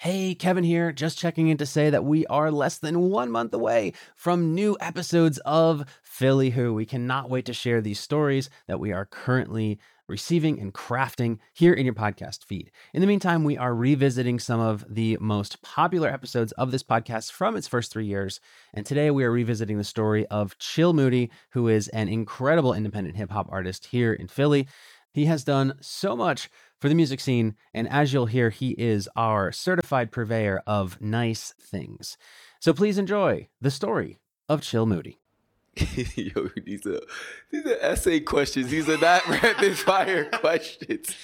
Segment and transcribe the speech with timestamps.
[0.00, 3.52] Hey, Kevin here, just checking in to say that we are less than one month
[3.52, 6.72] away from new episodes of Philly Who.
[6.72, 11.72] We cannot wait to share these stories that we are currently receiving and crafting here
[11.72, 12.70] in your podcast feed.
[12.94, 17.32] In the meantime, we are revisiting some of the most popular episodes of this podcast
[17.32, 18.38] from its first three years.
[18.72, 23.16] And today we are revisiting the story of Chill Moody, who is an incredible independent
[23.16, 24.68] hip hop artist here in Philly.
[25.12, 26.48] He has done so much
[26.80, 31.54] for the music scene, and as you'll hear, he is our certified purveyor of nice
[31.60, 32.16] things.
[32.60, 34.18] So please enjoy the story
[34.48, 35.20] of Chill Moody.
[36.16, 37.00] Yo, these are
[37.52, 38.68] these are essay questions.
[38.68, 41.14] These are not rapid fire questions.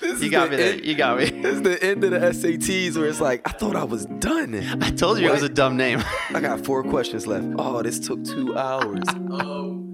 [0.00, 0.74] This you got me there.
[0.74, 1.30] End, you got me.
[1.30, 4.54] This is the end of the SATs where it's like I thought I was done.
[4.82, 5.30] I told you what?
[5.30, 6.02] it was a dumb name.
[6.30, 7.46] I got four questions left.
[7.58, 9.04] Oh, this took two hours.
[9.30, 9.93] oh.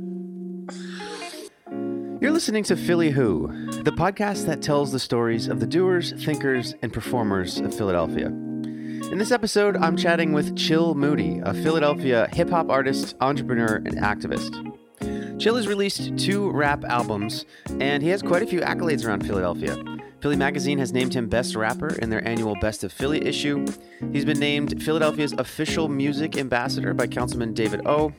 [2.21, 3.49] You're listening to Philly Who,
[3.83, 8.27] the podcast that tells the stories of the doers, thinkers, and performers of Philadelphia.
[8.27, 13.97] In this episode, I'm chatting with Chill Moody, a Philadelphia hip hop artist, entrepreneur, and
[13.97, 15.41] activist.
[15.41, 17.47] Chill has released two rap albums,
[17.81, 19.83] and he has quite a few accolades around Philadelphia.
[20.21, 23.65] Philly Magazine has named him Best Rapper in their annual Best of Philly issue.
[24.13, 28.13] He's been named Philadelphia's official music ambassador by Councilman David O.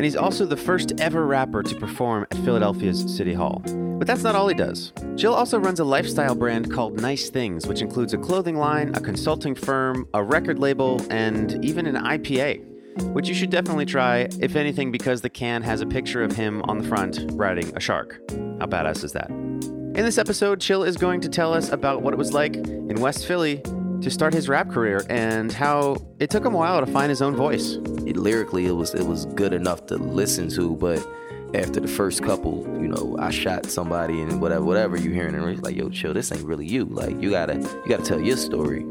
[0.00, 3.60] And he's also the first ever rapper to perform at Philadelphia's City Hall.
[3.66, 4.94] But that's not all he does.
[5.18, 9.00] Chill also runs a lifestyle brand called Nice Things, which includes a clothing line, a
[9.02, 12.64] consulting firm, a record label, and even an IPA
[13.12, 16.62] which you should definitely try, if anything, because the can has a picture of him
[16.62, 18.20] on the front riding a shark.
[18.58, 19.28] How badass is that?
[19.28, 23.00] In this episode, Chill is going to tell us about what it was like in
[23.00, 23.62] West Philly
[24.02, 27.20] to start his rap career and how it took him a while to find his
[27.22, 27.74] own voice.
[28.06, 31.06] It, lyrically, it was it was good enough to listen to, but
[31.54, 35.62] after the first couple, you know, I shot somebody and whatever, whatever you hearing, and
[35.62, 36.84] like, yo, chill, this ain't really you.
[36.84, 38.84] Like, you gotta, you gotta tell your story.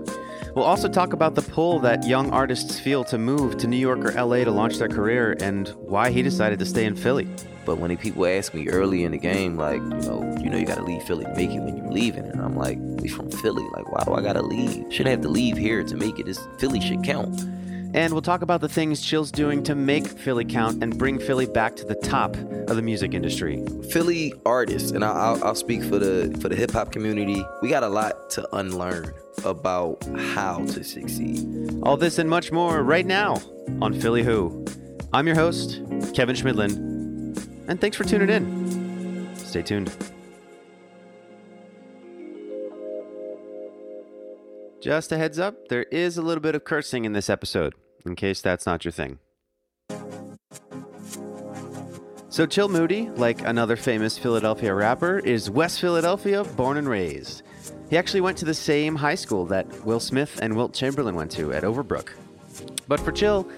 [0.55, 3.99] We'll also talk about the pull that young artists feel to move to New York
[3.99, 7.29] or LA to launch their career and why he decided to stay in Philly.
[7.69, 10.65] But when people ask me early in the game, like, you know, you know, you
[10.65, 13.61] gotta leave Philly to make it when you're leaving, and I'm like, we from Philly.
[13.73, 14.91] Like, why do I gotta leave?
[14.91, 16.25] Shouldn't have to leave here to make it.
[16.25, 17.39] This Philly should count.
[17.93, 21.45] And we'll talk about the things Chill's doing to make Philly count and bring Philly
[21.45, 23.63] back to the top of the music industry.
[23.91, 27.45] Philly artists, and I'll, I'll speak for the for the hip hop community.
[27.61, 29.13] We got a lot to unlearn
[29.45, 31.45] about how to succeed.
[31.83, 33.39] All this and much more right now
[33.79, 34.65] on Philly Who.
[35.13, 35.81] I'm your host,
[36.15, 36.88] Kevin Schmidlin,
[37.69, 39.35] and thanks for tuning in.
[39.35, 39.95] Stay tuned.
[44.81, 47.75] Just a heads up, there is a little bit of cursing in this episode,
[48.05, 49.19] in case that's not your thing.
[52.29, 57.43] So, Chill Moody, like another famous Philadelphia rapper, is West Philadelphia born and raised.
[57.89, 61.31] He actually went to the same high school that Will Smith and Wilt Chamberlain went
[61.31, 62.09] to at Overbrook.
[62.87, 63.49] But for Chill,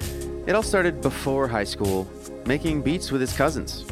[0.47, 2.09] it all started before high school,
[2.45, 3.85] making beats with his cousins.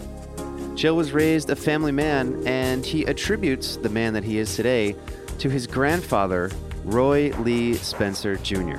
[0.80, 4.96] Chill was raised a family man, and he attributes the man that he is today
[5.40, 6.50] to his grandfather,
[6.86, 8.78] Roy Lee Spencer Jr.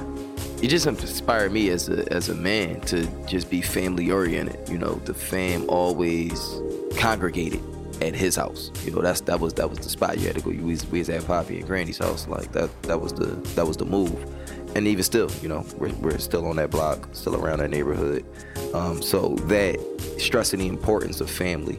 [0.63, 4.67] It just inspired me as a as a man to just be family oriented.
[4.71, 6.63] You know, the fam always
[6.97, 7.63] congregated
[8.01, 8.71] at his house.
[8.83, 10.49] You know, that's that was that was the spot you had to go.
[10.49, 12.27] We was, we was at Poppy and Granny's house.
[12.27, 14.17] Like that that was the that was the move.
[14.75, 18.25] And even still, you know, we're, we're still on that block, still around that neighborhood.
[18.73, 19.79] Um, so that
[20.19, 21.79] stressing the importance of family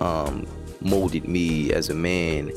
[0.00, 0.46] um,
[0.80, 2.50] molded me as a man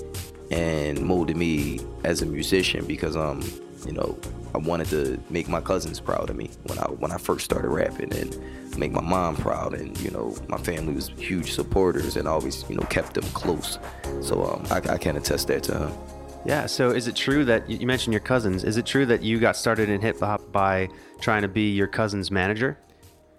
[0.51, 3.41] and molded me as a musician because um
[3.85, 4.17] you know
[4.53, 7.67] I wanted to make my cousins proud of me when I when I first started
[7.69, 8.39] rapping and
[8.77, 12.75] make my mom proud and you know my family was huge supporters and always you
[12.75, 13.79] know kept them close
[14.21, 16.14] so um, I, I can attest that to him.
[16.45, 16.67] Yeah.
[16.67, 18.63] So is it true that you mentioned your cousins?
[18.63, 20.89] Is it true that you got started in hip hop by
[21.19, 22.77] trying to be your cousin's manager?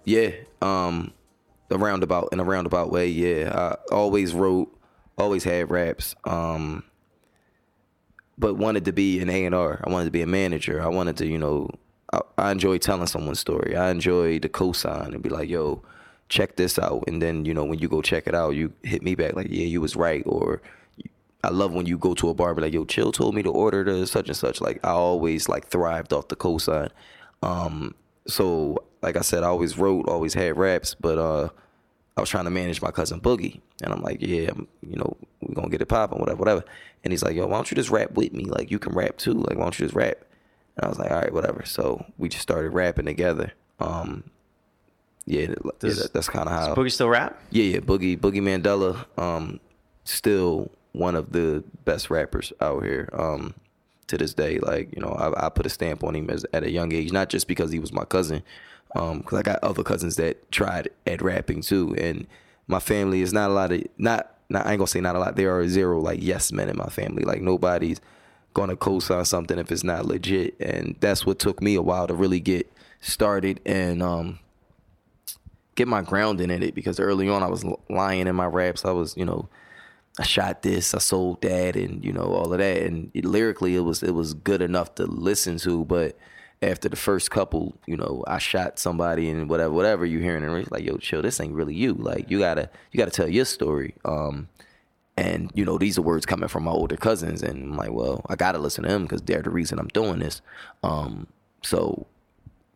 [0.05, 0.31] Yeah.
[0.61, 1.13] Um,
[1.71, 3.09] a roundabout in a roundabout way.
[3.09, 3.77] Yeah.
[3.91, 4.77] I always wrote,
[5.17, 6.15] always had raps.
[6.25, 6.85] Um,
[8.39, 9.81] but wanted to be an A&R.
[9.85, 10.83] I wanted to be a manager.
[10.83, 11.71] I wanted to, you know,
[12.13, 13.77] I, I enjoy telling someone's story.
[13.77, 15.83] I enjoy the cosign and be like, yo,
[16.29, 17.05] check this out.
[17.07, 19.49] And then, you know, when you go check it out, you hit me back like,
[19.49, 20.23] yeah, you was right.
[20.27, 20.61] Or
[21.47, 23.43] I love when you go to a bar and be like, yo, Chill told me
[23.45, 24.61] to order the such and such.
[24.61, 26.91] Like I always like thrived off the cosign.
[27.41, 27.95] Um,
[28.27, 31.49] so like I said, I always wrote, always had raps, but uh,
[32.17, 35.17] I was trying to manage my cousin Boogie, and I'm like, yeah, I'm, you know,
[35.41, 36.65] we're gonna get it popping, whatever, whatever.
[37.05, 38.47] And he's like, yo, why don't you just rap with me?
[38.47, 39.35] Like, you can rap too.
[39.35, 40.17] Like, why don't you just rap?
[40.77, 41.65] And I was like, all right, whatever.
[41.65, 43.53] So we just started rapping together.
[43.79, 44.25] Um,
[45.27, 46.75] yeah, Does, yeah that's kind of how.
[46.75, 47.41] Boogie still rap?
[47.51, 47.79] Yeah, yeah.
[47.79, 49.61] Boogie, Boogie Mandela, um,
[50.03, 53.09] still one of the best rappers out here.
[53.13, 53.55] Um,
[54.09, 54.59] to this day.
[54.59, 57.13] Like you know, I, I put a stamp on him as at a young age,
[57.13, 58.43] not just because he was my cousin,
[58.93, 62.27] because I got other cousins that tried at rapping too, and
[62.67, 64.33] my family is not a lot of not.
[64.49, 65.35] Not, I ain't gonna say not a lot.
[65.35, 67.25] There are zero like yes men in my family.
[67.25, 68.01] Like nobody's
[68.55, 72.15] gonna co-sign something if it's not legit, and that's what took me a while to
[72.15, 72.71] really get
[73.01, 74.39] started and um,
[75.75, 76.77] get my grounding in it.
[76.77, 78.85] Because early on, I was lying in my raps.
[78.85, 79.49] I was, you know,
[80.19, 82.83] I shot this, I sold that, and you know all of that.
[82.83, 86.19] And it, lyrically, it was it was good enough to listen to, but
[86.63, 90.57] after the first couple, you know, I shot somebody and whatever, whatever you hearing, and
[90.57, 91.95] it's like, yo, chill, this ain't really you.
[91.95, 93.95] Like, you gotta, you gotta tell your story.
[94.05, 94.49] Um,
[95.19, 98.25] and you know, these are words coming from my older cousins, and I'm like, well,
[98.29, 100.41] I gotta listen to them because they're the reason I'm doing this.
[100.83, 101.27] Um,
[101.63, 102.07] so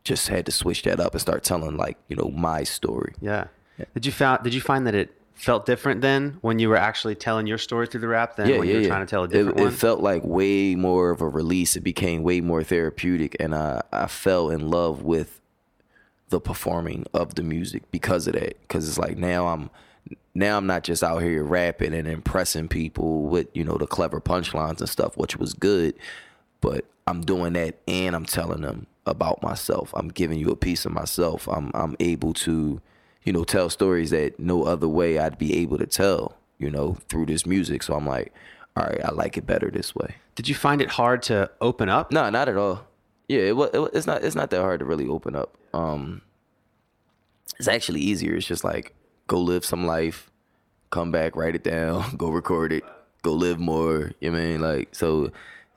[0.04, 3.14] just had to switch that up and start telling like, you know, my story.
[3.20, 3.46] Yeah.
[3.94, 7.14] Did you found Did you find that it felt different then when you were actually
[7.14, 9.58] telling your story through the rap than when you were trying to tell a different
[9.58, 9.72] it, one?
[9.72, 11.76] It felt like way more of a release.
[11.76, 15.40] It became way more therapeutic, and I I fell in love with
[16.28, 18.60] the performing of the music because of that.
[18.60, 19.70] Because it's like now I'm
[20.34, 24.20] now I'm not just out here rapping and impressing people with you know the clever
[24.20, 25.94] punchlines and stuff, which was good,
[26.60, 29.92] but I'm doing that and I'm telling them about myself.
[29.94, 31.48] I'm giving you a piece of myself.
[31.48, 32.80] I'm I'm able to
[33.24, 36.96] you know, tell stories that no other way I'd be able to tell, you know,
[37.08, 37.82] through this music.
[37.82, 38.32] So I'm like,
[38.76, 40.16] all right, I like it better this way.
[40.34, 42.12] Did you find it hard to open up?
[42.12, 42.86] No, not at all.
[43.28, 45.56] Yeah, it, it, it's not it's not that hard to really open up.
[45.72, 46.22] Um,
[47.58, 48.34] it's actually easier.
[48.34, 48.94] It's just like
[49.26, 50.30] go live some life,
[50.90, 52.84] come back, write it down, go record it,
[53.22, 54.12] go live more.
[54.20, 55.30] You know I mean like so.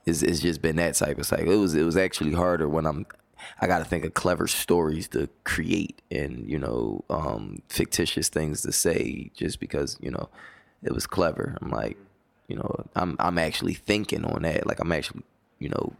[0.06, 1.52] It's, it's just been that type of cycle.
[1.52, 3.06] It was it was actually harder when I'm
[3.60, 8.62] I got to think of clever stories to create and you know um, fictitious things
[8.62, 10.28] to say just because you know
[10.82, 11.56] it was clever.
[11.60, 11.96] I'm like,
[12.48, 14.66] you know, I'm I'm actually thinking on that.
[14.66, 15.22] Like I'm actually
[15.58, 15.94] you know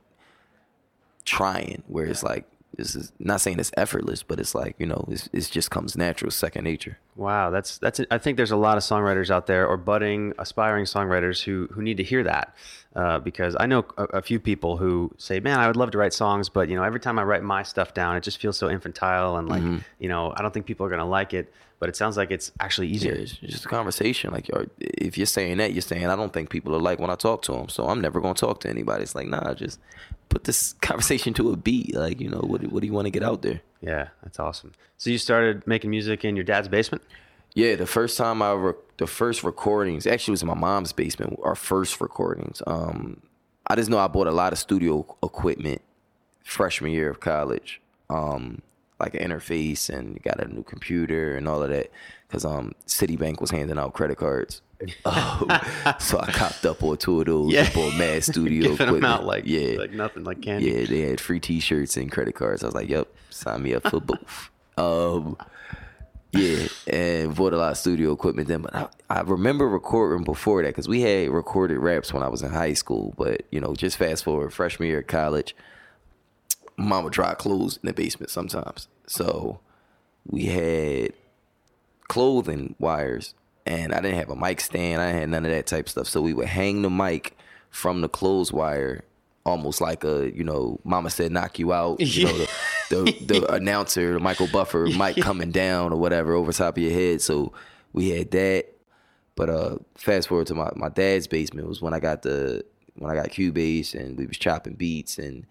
[1.24, 1.82] trying.
[1.86, 5.28] Where it's like this is not saying it's effortless, but it's like you know it's,
[5.32, 6.98] it just comes natural, second nature.
[7.16, 8.00] Wow, that's that's.
[8.10, 11.82] I think there's a lot of songwriters out there or budding, aspiring songwriters who who
[11.82, 12.54] need to hear that,
[12.96, 15.98] uh, because I know a, a, few people who say, "Man, I would love to
[15.98, 18.56] write songs, but you know, every time I write my stuff down, it just feels
[18.56, 19.78] so infantile and like mm-hmm.
[19.98, 22.50] you know, I don't think people are gonna like it." But it sounds like it's
[22.60, 23.14] actually easier.
[23.14, 24.32] Yeah, it's just a conversation.
[24.32, 24.48] Like,
[24.78, 27.42] if you're saying that, you're saying I don't think people are like when I talk
[27.42, 29.02] to them, so I'm never gonna talk to anybody.
[29.02, 29.80] It's like, nah, just
[30.28, 31.94] put this conversation to a beat.
[31.94, 33.60] Like, you know, what what do you want to get out there?
[33.80, 34.72] Yeah, that's awesome.
[34.96, 37.02] So you started making music in your dad's basement?
[37.54, 41.38] Yeah, the first time I re- the first recordings actually was in my mom's basement.
[41.42, 42.62] Our first recordings.
[42.66, 43.20] Um,
[43.66, 45.80] I just know I bought a lot of studio equipment
[46.44, 47.80] freshman year of college,
[48.10, 48.60] um,
[49.00, 51.90] like an interface and got a new computer and all of that,
[52.28, 54.60] because um, Citibank was handing out credit cards.
[55.04, 55.48] Um,
[56.00, 57.52] so I copped up on two of those.
[57.52, 57.70] Yeah.
[57.72, 59.02] bought mad studio Giving equipment.
[59.02, 60.70] them out like yeah, like nothing, like candy.
[60.70, 62.62] Yeah, they had free T-shirts and credit cards.
[62.62, 65.36] I was like, "Yep, sign me up for both." Um,
[66.32, 68.62] yeah, and bought a lot of studio equipment then.
[68.62, 72.42] But I, I remember recording before that because we had recorded raps when I was
[72.42, 73.14] in high school.
[73.16, 75.54] But you know, just fast forward freshman year of college,
[76.76, 78.88] mom would dry clothes in the basement sometimes.
[79.06, 79.60] So
[80.26, 81.12] we had
[82.08, 83.34] clothing wires,
[83.66, 85.00] and I didn't have a mic stand.
[85.00, 86.08] I had none of that type of stuff.
[86.08, 87.36] So we would hang the mic
[87.70, 89.04] from the clothes wire
[89.44, 92.00] almost like a you know mama said knock you out.
[92.00, 92.48] You know the,
[92.90, 97.20] the, the announcer michael buffer mic coming down or whatever over top of your head.
[97.20, 97.52] So
[97.92, 98.66] we had that.
[99.36, 103.10] But uh fast forward to my, my dad's basement was when i got the when
[103.10, 105.44] i got cubase and we was chopping beats and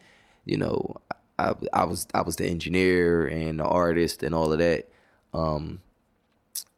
[0.45, 0.95] you know
[1.37, 4.89] I, I was i was the engineer and the artist and all of that.
[5.33, 5.81] Um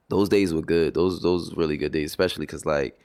[0.09, 2.99] those days were good those those really good days especially because like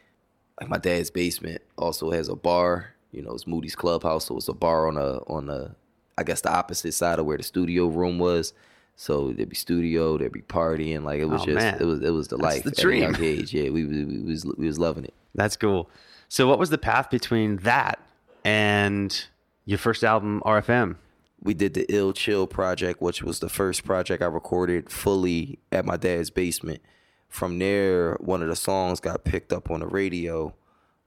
[0.60, 4.48] like my dad's basement also has a bar you know, it's Moody's Clubhouse, so it's
[4.48, 5.74] a bar on a on a
[6.16, 8.52] I guess the opposite side of where the studio room was.
[8.96, 11.78] So there'd be studio, there'd be partying, like it was oh, just man.
[11.80, 13.14] it was it was the That's life the dream.
[13.14, 13.54] at age.
[13.54, 15.14] Yeah, we, we, we was we was loving it.
[15.34, 15.88] That's cool.
[16.28, 17.98] So what was the path between that
[18.44, 19.24] and
[19.64, 20.96] your first album RFM?
[21.42, 25.86] We did the Ill Chill project, which was the first project I recorded fully at
[25.86, 26.82] my dad's basement.
[27.28, 30.54] From there, one of the songs got picked up on the radio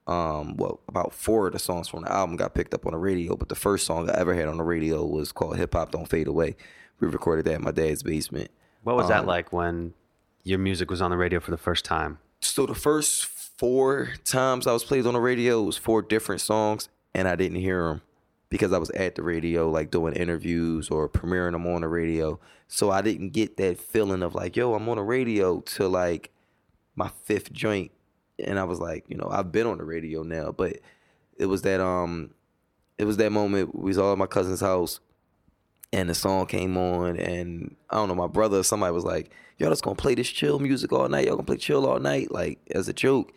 [0.06, 2.98] um, well, about four of the songs from the album got picked up on the
[2.98, 5.92] radio, but the first song I ever had on the radio was called "Hip Hop
[5.92, 6.56] Don't Fade Away."
[7.00, 8.52] We recorded that in my dad's basement.
[8.84, 9.94] What was um, that like when
[10.44, 12.20] your music was on the radio for the first time?
[12.42, 16.90] So the first four times I was played on the radio was four different songs,
[17.14, 18.02] and I didn't hear them
[18.54, 22.40] because I was at the radio, like doing interviews or premiering them on the radio.
[22.68, 26.30] So I didn't get that feeling of like, yo, I'm on the radio to like
[26.96, 27.90] my fifth joint
[28.38, 30.78] and I was like, you know, I've been on the radio now, but
[31.36, 32.30] it was that um
[33.00, 35.00] it was that moment we was all at my cousin's house
[35.92, 39.32] and the song came on and I don't know, my brother or somebody was like,
[39.58, 41.26] Yo, let's gonna play this chill music all night.
[41.26, 43.34] Y'all gonna play chill all night, like as a joke.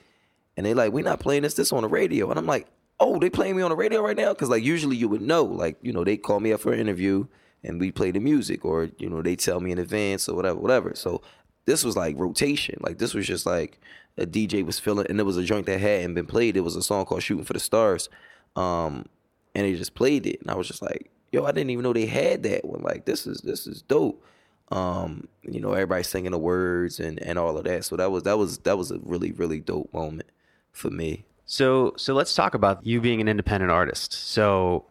[0.58, 2.28] And they like, "We're not playing this, this on the radio.
[2.28, 2.66] And I'm like,
[3.00, 4.32] oh, they playing me on the radio right now?
[4.34, 5.44] Cause like usually you would know.
[5.44, 7.26] Like, you know, they call me up for an interview
[7.62, 10.58] and we play the music or, you know, they tell me in advance or whatever,
[10.58, 10.94] whatever.
[10.94, 11.22] So
[11.66, 12.78] this was like rotation.
[12.80, 13.80] Like this was just like
[14.16, 16.56] a DJ was feeling and there was a joint that hadn't been played.
[16.56, 18.08] It was a song called Shooting for the Stars.
[18.54, 19.06] Um,
[19.54, 20.40] and they just played it.
[20.40, 22.82] And I was just like, yo, I didn't even know they had that one.
[22.82, 24.24] Like this is this is dope.
[24.70, 27.84] Um, you know, everybody singing the words and and all of that.
[27.84, 30.30] So that was that was that was a really really dope moment
[30.72, 31.24] for me.
[31.46, 34.12] So so let's talk about you being an independent artist.
[34.12, 34.84] So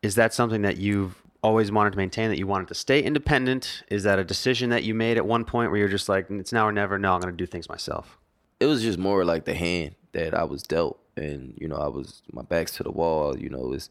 [0.00, 3.82] is that something that you've always wanted to maintain that you wanted to stay independent?
[3.88, 6.52] Is that a decision that you made at one point where you're just like it's
[6.52, 8.16] now or never, no, I'm going to do things myself?
[8.60, 11.88] It was just more like the hand that I was dealt and you know, I
[11.88, 13.90] was my back's to the wall, you know, it's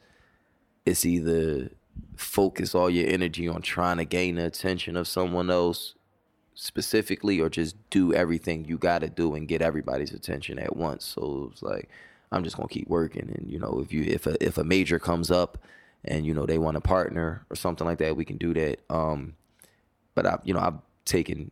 [0.86, 1.70] it's either
[2.16, 5.96] focus all your energy on trying to gain the attention of someone else
[6.54, 11.06] specifically or just do everything you got to do and get everybody's attention at once.
[11.06, 11.90] So it's like
[12.32, 13.34] i'm just gonna keep working.
[13.36, 15.58] And you know if you if a if a major comes up
[16.04, 18.80] and you know they want a partner or something like that we can do that.
[18.90, 19.34] Um
[20.14, 21.52] but i you know i've taken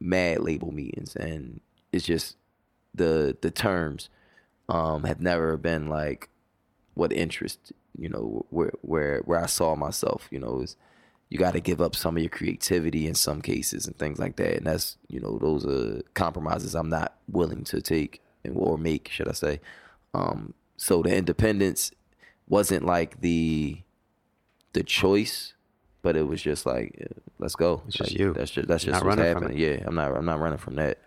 [0.00, 1.60] mad label meetings and
[1.92, 2.36] it's just
[2.94, 4.08] the the terms
[4.68, 6.28] um have never been like
[6.94, 10.76] what interest you know where where where I saw myself you know is
[11.30, 14.36] you got to give up some of your creativity in some cases and things like
[14.36, 14.56] that.
[14.56, 19.08] And that's you know those are compromises I'm not willing to take and or make
[19.08, 19.60] should I say.
[20.12, 21.92] Um, so the independence
[22.48, 23.80] wasn't like the
[24.72, 25.54] the choice
[26.02, 27.08] but it was just like
[27.38, 27.82] let's go.
[27.86, 28.32] It's like, just you.
[28.32, 29.56] that's just that's just what's happening.
[29.56, 30.98] yeah I'm not I'm not running from that.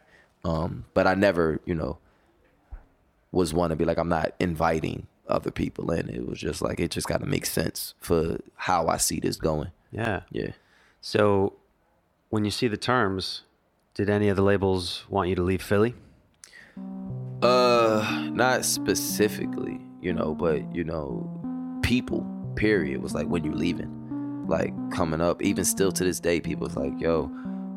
[0.45, 1.97] Um, but I never you know
[3.31, 6.09] was one to be like I'm not inviting other people in.
[6.09, 9.37] It was just like it just got to make sense for how I see this
[9.37, 9.71] going.
[9.91, 10.21] Yeah.
[10.31, 10.51] Yeah.
[11.01, 11.53] So
[12.29, 13.43] when you see the terms,
[13.93, 15.95] did any of the labels want you to leave Philly?
[17.41, 21.29] Uh, not specifically, you know, but you know,
[21.81, 22.27] people.
[22.55, 25.41] Period was like when you leaving, like coming up.
[25.41, 27.25] Even still to this day, people's like, "Yo,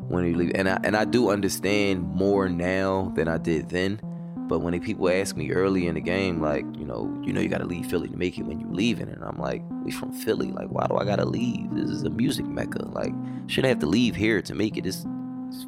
[0.07, 3.69] when are you leaving?" And I and I do understand more now than I did
[3.69, 3.99] then
[4.47, 7.49] but when people ask me early in the game, like, you know, you know, you
[7.49, 10.11] got to leave Philly to make it when you're leaving, and I'm like, we from
[10.11, 10.51] Philly.
[10.51, 11.73] Like, why do I gotta leave?
[11.73, 12.85] This is a music mecca.
[12.85, 13.13] Like,
[13.47, 14.83] shouldn't have to leave here to make it.
[14.83, 15.05] This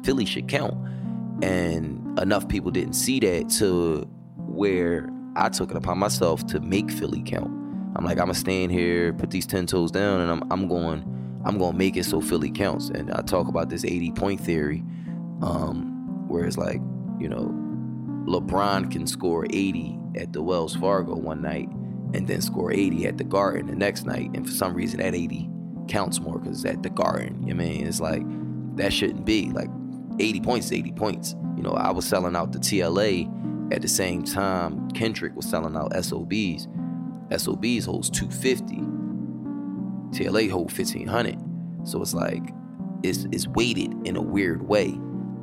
[0.04, 0.74] Philly should count.
[1.42, 6.90] And enough people didn't see that to where I took it upon myself to make
[6.90, 7.48] Philly count.
[7.96, 11.02] I'm like, I'm gonna stand here, put these ten toes down, and I'm I'm going,
[11.44, 12.88] I'm gonna make it so Philly counts.
[12.88, 14.84] And I talk about this 80 point theory,
[15.42, 16.80] um, where it's like,
[17.18, 17.69] you know,
[18.26, 21.68] LeBron can score 80 at the Wells Fargo one night
[22.14, 24.30] and then score 80 at the Garden the next night.
[24.34, 25.48] And for some reason, that 80
[25.88, 27.86] counts more because at the Garden, you know I mean?
[27.86, 28.22] It's like,
[28.76, 29.50] that shouldn't be.
[29.50, 29.68] Like,
[30.18, 31.34] 80 points 80 points.
[31.56, 35.76] You know, I was selling out the TLA at the same time Kendrick was selling
[35.76, 36.68] out SOBs.
[37.36, 38.76] SOBs holds 250.
[40.10, 41.38] TLA hold 1500.
[41.84, 42.42] So it's like,
[43.02, 44.88] it's, it's weighted in a weird way.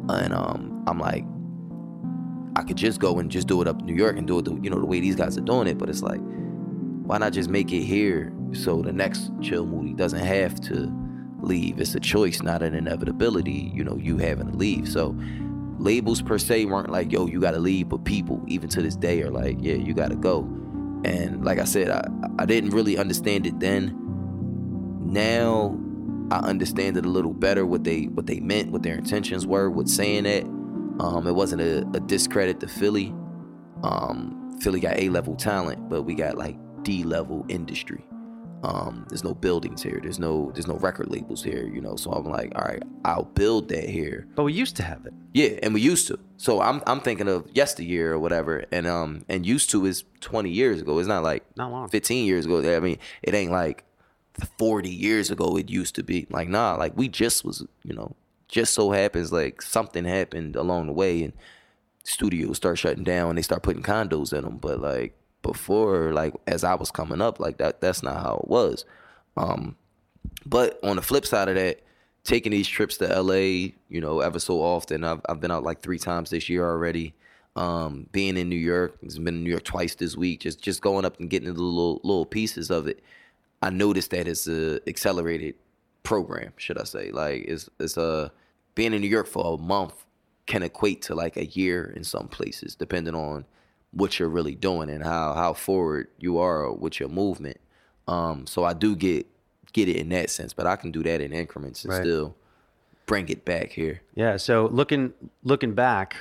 [0.10, 1.24] And um, I'm like,
[2.58, 4.46] I could just go and just do it up in New York and do it,
[4.46, 5.78] the, you know, the way these guys are doing it.
[5.78, 6.20] But it's like,
[7.04, 10.92] why not just make it here so the next Chill Moody doesn't have to
[11.40, 11.80] leave?
[11.80, 13.72] It's a choice, not an inevitability.
[13.76, 14.90] You know, you having to leave.
[14.90, 15.16] So
[15.78, 18.96] labels per se weren't like, yo, you got to leave, but people, even to this
[18.96, 20.40] day, are like, yeah, you got to go.
[21.06, 22.10] And like I said, I,
[22.40, 23.96] I didn't really understand it then.
[25.06, 25.78] Now
[26.32, 29.70] I understand it a little better what they what they meant, what their intentions were
[29.70, 30.57] with saying that.
[31.00, 33.14] Um, it wasn't a, a, discredit to Philly.
[33.84, 38.04] Um, Philly got A level talent, but we got like D level industry.
[38.64, 40.00] Um, there's no buildings here.
[40.02, 41.68] There's no there's no record labels here.
[41.68, 44.28] You know, so I'm like, all right, I'll build that here.
[44.36, 45.14] But we used to have it.
[45.34, 46.20] Yeah, and we used to.
[46.38, 50.50] So I'm I'm thinking of yesteryear or whatever, and um and used to is 20
[50.50, 50.98] years ago.
[50.98, 51.90] It's not like not long.
[51.90, 52.76] 15 years ago.
[52.76, 53.84] I mean, it ain't like
[54.58, 55.56] 40 years ago.
[55.58, 56.76] It used to be like nah.
[56.76, 58.16] Like we just was you know
[58.48, 61.34] just so happens like something happened along the way and
[62.04, 64.58] studios start shutting down and they start putting condos in them.
[64.58, 68.48] But like before, like as I was coming up, like that that's not how it
[68.48, 68.86] was.
[69.36, 69.76] Um,
[70.46, 71.82] but on the flip side of that,
[72.24, 75.04] taking these trips to LA, you know, ever so often.
[75.04, 77.14] I've I've been out like three times this year already.
[77.56, 80.42] Um, being in New York, I've been in New York twice this week.
[80.42, 83.04] Just just going up and getting the little little pieces of it.
[83.62, 85.56] I noticed that it's accelerated
[86.08, 87.12] program, should I say?
[87.12, 88.32] Like it's it's a
[88.76, 90.06] being in New York for a month
[90.46, 93.46] can equate to like a year in some places, depending on
[93.92, 97.58] what you're really doing and how how forward you are with your movement.
[98.08, 99.28] Um, so I do get
[99.74, 102.02] get it in that sense, but I can do that in increments and Right.
[102.02, 102.36] still
[103.06, 104.02] bring it back here.
[104.16, 104.38] Yeah.
[104.38, 106.16] So looking looking back,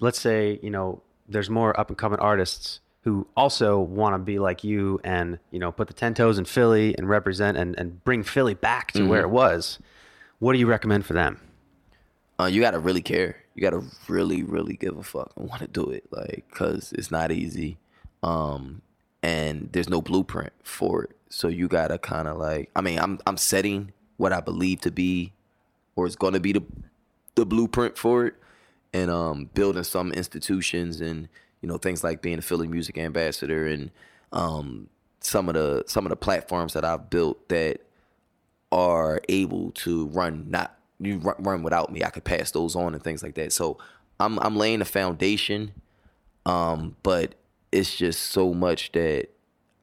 [0.00, 4.38] let's say you know there's more up and coming artists who also want to be
[4.38, 8.04] like you and you know put the ten toes in Philly and represent and and
[8.04, 9.78] bring Philly back to where it was.
[10.40, 11.40] What do you recommend for them?
[12.40, 13.36] uh, you gotta really care.
[13.54, 17.10] You gotta really, really give a fuck and want to do it, like, cause it's
[17.10, 17.78] not easy,
[18.22, 18.82] um,
[19.22, 21.16] and there's no blueprint for it.
[21.28, 24.90] So you gotta kind of like, I mean, I'm I'm setting what I believe to
[24.90, 25.32] be,
[25.96, 26.62] or is gonna be the
[27.34, 28.34] the blueprint for it,
[28.92, 31.28] and um, building some institutions and
[31.60, 33.90] you know things like being a Philly music ambassador and
[34.32, 34.88] um,
[35.20, 37.80] some of the some of the platforms that I've built that
[38.70, 42.02] are able to run not you run, without me.
[42.02, 43.52] I could pass those on and things like that.
[43.52, 43.78] So
[44.18, 45.72] I'm I'm laying the foundation,
[46.44, 47.34] um, but
[47.70, 49.28] it's just so much that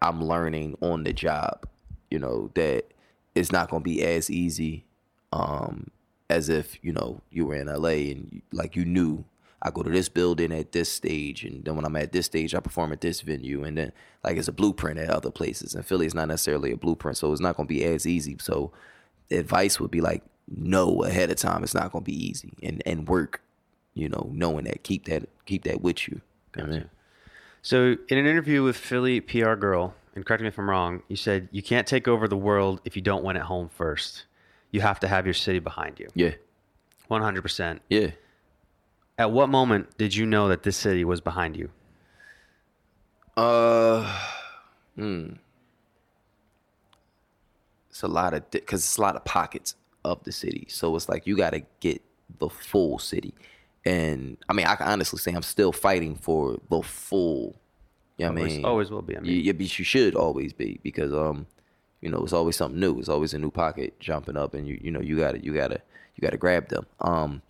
[0.01, 1.67] I'm learning on the job.
[2.11, 2.85] You know that
[3.33, 4.85] it's not gonna be as easy
[5.31, 5.89] um,
[6.29, 9.23] as if you know you were in LA and like you knew
[9.61, 12.53] I go to this building at this stage, and then when I'm at this stage,
[12.53, 13.91] I perform at this venue, and then
[14.23, 15.73] like it's a blueprint at other places.
[15.73, 18.37] And Philly is not necessarily a blueprint, so it's not gonna be as easy.
[18.39, 18.71] So
[19.31, 23.07] advice would be like know ahead of time it's not gonna be easy, and and
[23.07, 23.41] work,
[23.93, 26.21] you know, knowing that keep that keep that with you.
[26.55, 26.89] You know what I mean?
[27.61, 31.15] So, in an interview with Philly PR Girl, and correct me if I'm wrong, you
[31.15, 34.25] said you can't take over the world if you don't win at home first.
[34.69, 36.07] You have to have your city behind you.
[36.13, 36.33] Yeah,
[37.09, 37.79] 100%.
[37.89, 38.11] yeah.
[39.17, 41.69] At what moment did you know that this city was behind you?
[43.37, 44.19] Uh,
[44.95, 45.33] hmm.
[47.89, 51.07] It's a lot of because it's a lot of pockets of the city, so it's
[51.07, 52.01] like you got to get
[52.39, 53.33] the full city.
[53.85, 57.55] And I mean, I can honestly say I'm still fighting for the full.
[58.17, 58.65] You know what I Always, mean?
[58.65, 59.15] always will be.
[59.17, 61.47] I You, mean, you, you should always be because um,
[62.01, 62.99] you know, it's always something new.
[62.99, 65.81] It's always a new pocket jumping up, and you you know you gotta you gotta
[66.15, 66.85] you gotta grab them.
[67.01, 67.41] Um,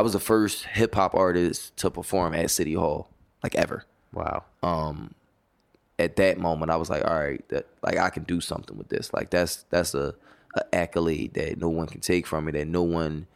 [0.00, 3.10] I was the first hip hop artist to perform at City Hall,
[3.42, 3.84] like ever
[4.14, 4.44] wow.
[4.62, 5.12] Um,
[5.98, 8.88] at that moment I was like, all right, that like I can do something with
[8.88, 9.12] this.
[9.12, 10.14] Like that's that's a,
[10.56, 12.52] a accolade that no one can take from me.
[12.52, 13.26] That no one,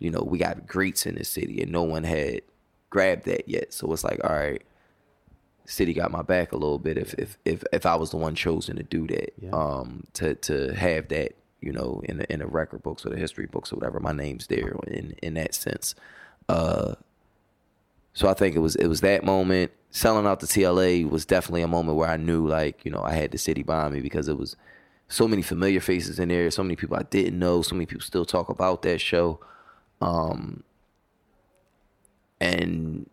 [0.00, 2.40] you know, we got greats in this city, and no one had
[2.90, 3.72] grabbed that yet.
[3.72, 4.62] So it's like, all right,
[5.66, 6.98] city got my back a little bit.
[6.98, 9.50] If if if if I was the one chosen to do that, Yeah.
[9.52, 13.16] um, to to have that, you know, in the in the record books or the
[13.16, 15.94] history books or whatever, my name's there in in that sense.
[16.48, 16.94] Uh,
[18.12, 19.72] so I think it was it was that moment.
[19.90, 23.12] Selling out the TLA was definitely a moment where I knew like, you know, I
[23.12, 24.54] had the city behind me because it was
[25.08, 28.02] so many familiar faces in there, so many people I didn't know, so many people
[28.02, 29.40] still talk about that show.
[30.00, 30.62] Um
[32.40, 33.08] and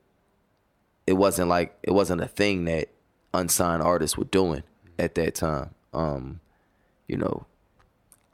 [1.08, 2.90] it wasn't like it wasn't a thing that
[3.34, 4.64] unsigned artists were doing
[4.98, 5.72] at that time.
[5.94, 6.40] Um,
[7.08, 7.46] you know,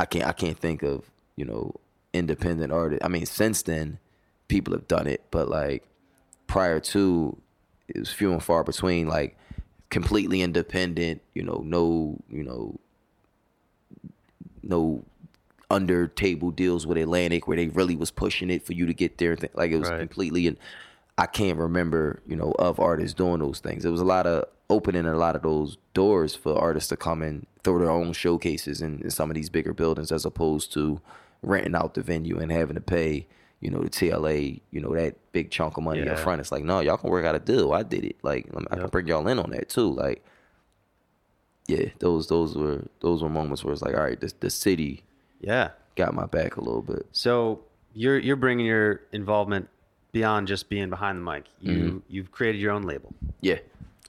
[0.02, 1.76] I can't I can't think of, you know,
[2.14, 3.06] independent artists.
[3.06, 4.00] I mean, since then
[4.48, 5.88] people have done it, but like
[6.48, 7.38] prior to
[7.88, 9.38] it was few and far between like
[9.90, 12.80] completely independent, you know, no, you know,
[14.64, 15.04] no
[15.70, 19.18] under table deals with Atlantic where they really was pushing it for you to get
[19.20, 19.38] there.
[19.54, 20.00] Like it was Right.
[20.00, 20.58] completely, and
[21.18, 23.86] I can't remember, you know, of artists doing those things.
[23.86, 27.22] It was a lot of opening a lot of those doors for artists to come
[27.22, 31.02] and throw their own showcases in, in some of these bigger buildings as opposed to
[31.44, 33.28] renting out the venue and having to pay,
[33.60, 36.14] you know, the TLA, you know, that big chunk of money Yeah.
[36.14, 36.40] up front.
[36.40, 37.74] It's like, no, y'all can work out a deal.
[37.74, 38.16] I did it.
[38.24, 38.92] Like I can Yep.
[38.92, 39.92] bring y'all in on that too.
[39.92, 40.24] Like,
[41.68, 45.04] yeah, those those were those were moments where it's like, all right, this the city
[45.40, 45.70] Yeah.
[45.96, 47.06] got my back a little bit.
[47.12, 47.62] So
[47.94, 49.70] you're you're bringing your involvement
[50.12, 51.46] beyond just being behind the mic.
[51.60, 51.98] You Mm-hmm.
[52.10, 53.14] you've created your own label.
[53.42, 53.60] Yeah.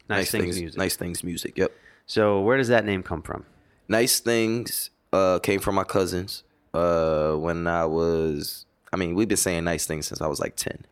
[0.09, 0.79] Nice Things Music.
[0.79, 1.57] Nice things music.
[1.57, 1.73] Yep.
[2.07, 3.45] So where does that name come from?
[3.89, 6.43] Nice things uh, came from my cousins.
[6.75, 10.57] Uh, when I was, I mean, we've been saying nice things since I was like
[10.57, 10.85] ten.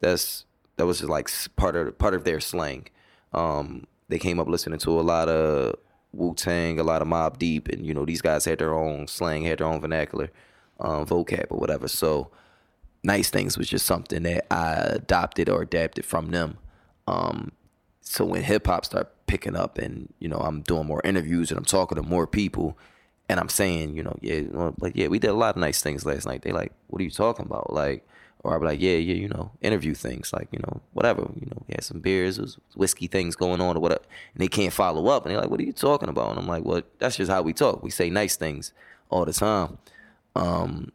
[0.00, 0.44] That's
[0.76, 2.86] that was just like part of part of their slang.
[3.32, 5.76] Um, they came up listening to a lot of
[6.12, 9.06] Wu Tang, a lot of Mobb Deep, and you know these guys had their own
[9.06, 10.30] slang, had their own vernacular,
[10.80, 11.86] um, vocab or whatever.
[11.88, 12.30] So
[13.02, 16.58] nice things was just something that I adopted or adapted from them.
[17.06, 17.52] Um,
[18.00, 21.58] so when hip hop started picking up and you know I'm doing more interviews and
[21.58, 22.76] I'm talking to more people
[23.28, 24.40] and I'm saying you know yeah
[24.80, 26.42] like yeah we did a lot of nice things last night.
[26.42, 27.72] They like what are you talking about?
[27.72, 28.06] Like
[28.42, 31.46] or I'll be like yeah yeah you know interview things like you know whatever you
[31.46, 34.02] know we had some beers was whiskey things going on or whatever
[34.34, 36.30] and they can't follow up and they're like what are you talking about?
[36.30, 37.82] And I'm like well that's just how we talk.
[37.82, 38.72] We say nice things
[39.08, 39.78] all the time.
[40.34, 40.90] Um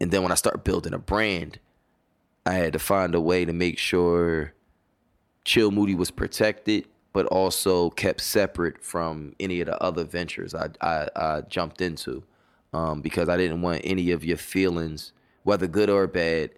[0.00, 1.58] and then when I start building a brand
[2.46, 4.54] I had to find a way to make sure
[5.44, 10.70] Chill Moody was protected but also kept separate from any of the other ventures I
[10.80, 12.22] I, I jumped into,
[12.72, 16.50] um, because I didn't want any of your feelings, whether good or bad,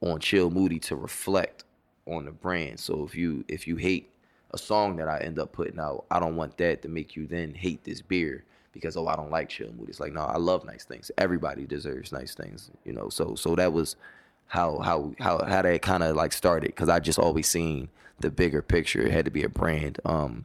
[0.00, 1.64] on Chill Moody to reflect
[2.06, 2.80] on the brand.
[2.80, 4.10] So if you if you hate
[4.50, 7.26] a song that I end up putting out, I don't want that to make you
[7.26, 9.90] then hate this beer because oh I don't like Chill Moody.
[9.90, 11.10] It's like no, I love nice things.
[11.18, 13.08] Everybody deserves nice things, you know.
[13.08, 13.96] So so that was
[14.48, 17.88] how how how how that kind of like started because I just always seen
[18.20, 19.02] the bigger picture.
[19.02, 19.98] It had to be a brand.
[20.04, 20.44] Um,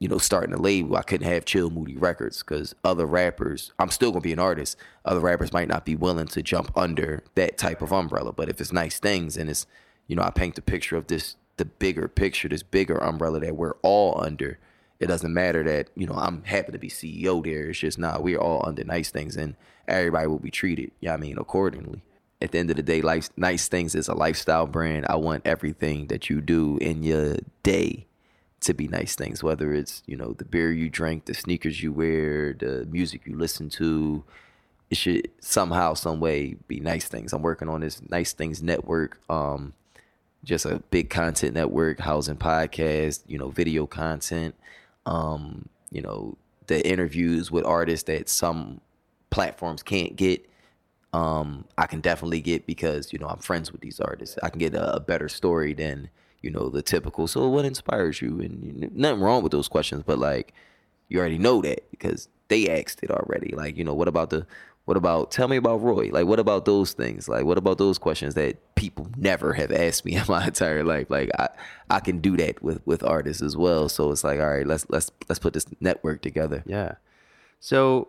[0.00, 3.90] you know, starting a label, I couldn't have Chill Moody Records because other rappers, I'm
[3.90, 4.78] still gonna be an artist.
[5.04, 8.32] Other rappers might not be willing to jump under that type of umbrella.
[8.32, 9.66] But if it's nice things and it's,
[10.06, 13.56] you know, I paint the picture of this, the bigger picture, this bigger umbrella that
[13.56, 14.58] we're all under.
[15.00, 17.70] It doesn't matter that you know I'm happy to be CEO there.
[17.70, 19.56] It's just nah, we're all under nice things, and
[19.88, 20.92] everybody will be treated.
[21.00, 22.02] Yeah, I mean accordingly
[22.42, 25.06] at the end of the day, life nice things is a lifestyle brand.
[25.08, 28.06] I want everything that you do in your day
[28.60, 31.92] to be nice things, whether it's, you know, the beer you drink, the sneakers you
[31.92, 34.22] wear, the music you listen to.
[34.90, 37.32] It should somehow, some way be nice things.
[37.32, 39.20] I'm working on this nice things network.
[39.30, 39.74] Um,
[40.44, 44.54] just a big content network, housing podcast, you know, video content,
[45.10, 48.80] um, you know, the interviews with artists that some
[49.30, 50.46] platforms can't get
[51.12, 54.38] um, I can definitely get because you know I'm friends with these artists.
[54.42, 56.08] I can get a, a better story than
[56.40, 57.26] you know the typical.
[57.26, 58.40] So what inspires you?
[58.40, 60.54] And you know, nothing wrong with those questions, but like
[61.08, 63.54] you already know that because they asked it already.
[63.54, 64.46] Like you know what about the
[64.90, 66.10] what about tell me about Roy?
[66.10, 67.28] Like what about those things?
[67.28, 71.08] Like what about those questions that people never have asked me in my entire life?
[71.08, 71.48] Like I
[71.88, 73.88] I can do that with with artists as well.
[73.88, 76.64] So it's like all right, let's let's let's put this network together.
[76.66, 76.96] Yeah.
[77.60, 78.08] So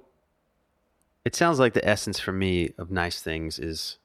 [1.23, 3.99] it sounds like the essence for me of nice things is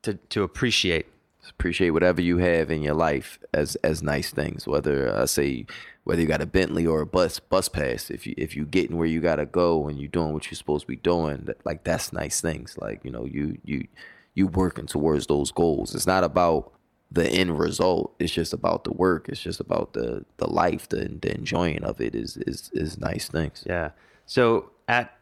[0.00, 1.04] to to appreciate
[1.50, 5.66] appreciate whatever you have in your life as as nice things whether i uh, say
[6.06, 8.96] whether you got a bentley or a bus bus pass if you if you getting
[8.96, 11.58] where you got to go and you doing what you're supposed to be doing that,
[11.66, 13.88] like that's nice things like you know you you
[14.34, 16.72] you working towards those goals it's not about
[17.10, 21.08] the end result it's just about the work it's just about the the life the,
[21.20, 23.90] the enjoying of it is is is nice things yeah
[24.26, 25.12] so at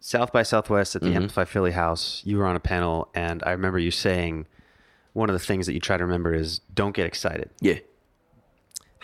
[0.00, 1.16] South by Southwest at the mm-hmm.
[1.16, 4.46] Amplify Philly house, you were on a panel, and I remember you saying
[5.12, 7.50] one of the things that you try to remember is don't get excited.
[7.60, 7.80] Yeah.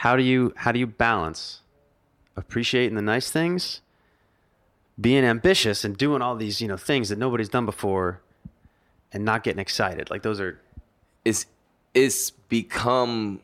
[0.03, 1.61] How do you how do you balance
[2.37, 3.83] appreciating the nice things,
[5.01, 8.21] being ambitious and doing all these you know things that nobody's done before,
[9.13, 10.11] and not getting excited?
[10.11, 10.59] Like those are.
[11.25, 11.47] It's
[11.95, 13.43] it's become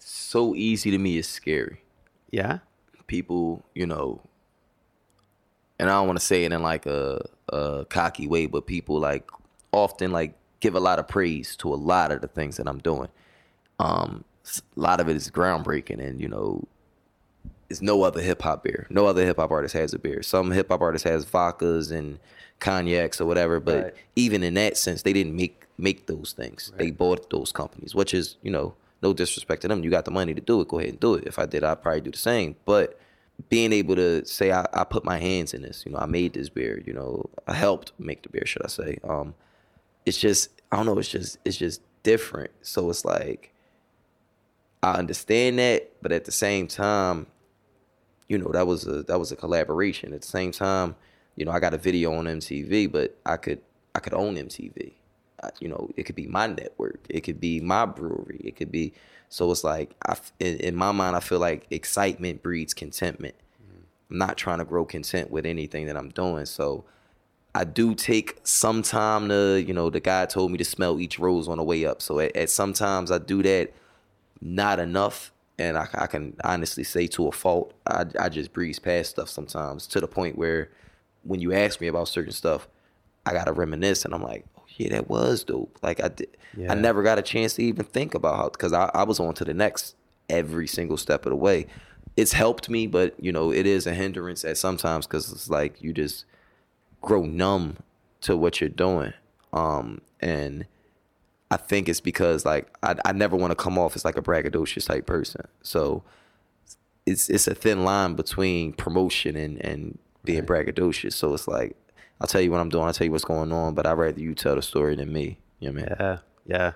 [0.00, 1.18] so easy to me.
[1.18, 1.84] It's scary.
[2.32, 2.58] Yeah.
[3.06, 4.22] People, you know,
[5.78, 8.98] and I don't want to say it in like a, a cocky way, but people
[8.98, 9.30] like
[9.70, 12.78] often like give a lot of praise to a lot of the things that I'm
[12.80, 13.08] doing.
[13.78, 16.66] Um, a lot of it is groundbreaking, and you know,
[17.70, 18.86] it's no other hip hop beer.
[18.90, 20.22] No other hip hop artist has a beer.
[20.22, 22.18] Some hip hop artist has vodkas and
[22.60, 23.94] cognacs or whatever, but right.
[24.16, 26.70] even in that sense, they didn't make make those things.
[26.72, 26.78] Right.
[26.78, 29.82] They bought those companies, which is you know no disrespect to them.
[29.82, 30.68] You got the money to do it.
[30.68, 31.24] Go ahead and do it.
[31.26, 32.56] If I did, I'd probably do the same.
[32.64, 32.98] But
[33.48, 36.34] being able to say I, I put my hands in this, you know, I made
[36.34, 38.98] this beer, you know, I helped make the beer, should I say?
[39.02, 39.34] Um,
[40.06, 42.50] it's just I don't know, it's just it's just different.
[42.62, 43.52] So it's like
[44.82, 47.26] I understand that, but at the same time,
[48.28, 50.12] you know, that was a that was a collaboration.
[50.12, 50.96] At the same time,
[51.36, 53.60] you know, I got a video on MTV, but I could
[53.94, 54.92] I could own MTV.
[55.42, 58.72] I, you know, it could be my network, it could be my brewery, it could
[58.72, 58.92] be
[59.32, 63.34] so it's like I, in, in my mind, I feel like excitement breeds contentment.
[63.62, 63.82] Mm-hmm.
[64.10, 66.44] I'm not trying to grow content with anything that I'm doing.
[66.44, 66.84] So
[67.54, 71.18] I do take some time to, you know, the guy told me to smell each
[71.18, 72.02] rose on the way up.
[72.02, 73.72] So at, at sometimes I do that,
[74.42, 75.32] not enough.
[75.58, 79.28] And I, I, can honestly say to a fault, I, I just breeze past stuff
[79.28, 80.70] sometimes to the point where
[81.22, 82.66] when you ask me about certain stuff,
[83.24, 85.78] I gotta reminisce and I'm like, oh yeah, that was dope.
[85.82, 86.72] Like I did, yeah.
[86.72, 89.34] I never got a chance to even think about how because I, I was on
[89.34, 89.94] to the next
[90.28, 91.66] every single step of the way.
[92.16, 95.80] It's helped me, but you know, it is a hindrance at sometimes because it's like
[95.80, 96.24] you just
[97.00, 97.76] grow numb
[98.22, 99.12] to what you're doing.
[99.52, 100.66] Um, and
[101.52, 104.22] I think it's because like I, I never want to come off as like a
[104.22, 105.42] braggadocious type person.
[105.60, 106.02] So
[107.04, 111.12] it's it's a thin line between promotion and and being braggadocious.
[111.12, 111.76] So it's like
[112.22, 112.84] I'll tell you what I'm doing.
[112.84, 115.40] I'll tell you what's going on, but I'd rather you tell the story than me.
[115.60, 116.18] You know what I mean?
[116.46, 116.72] Yeah, yeah.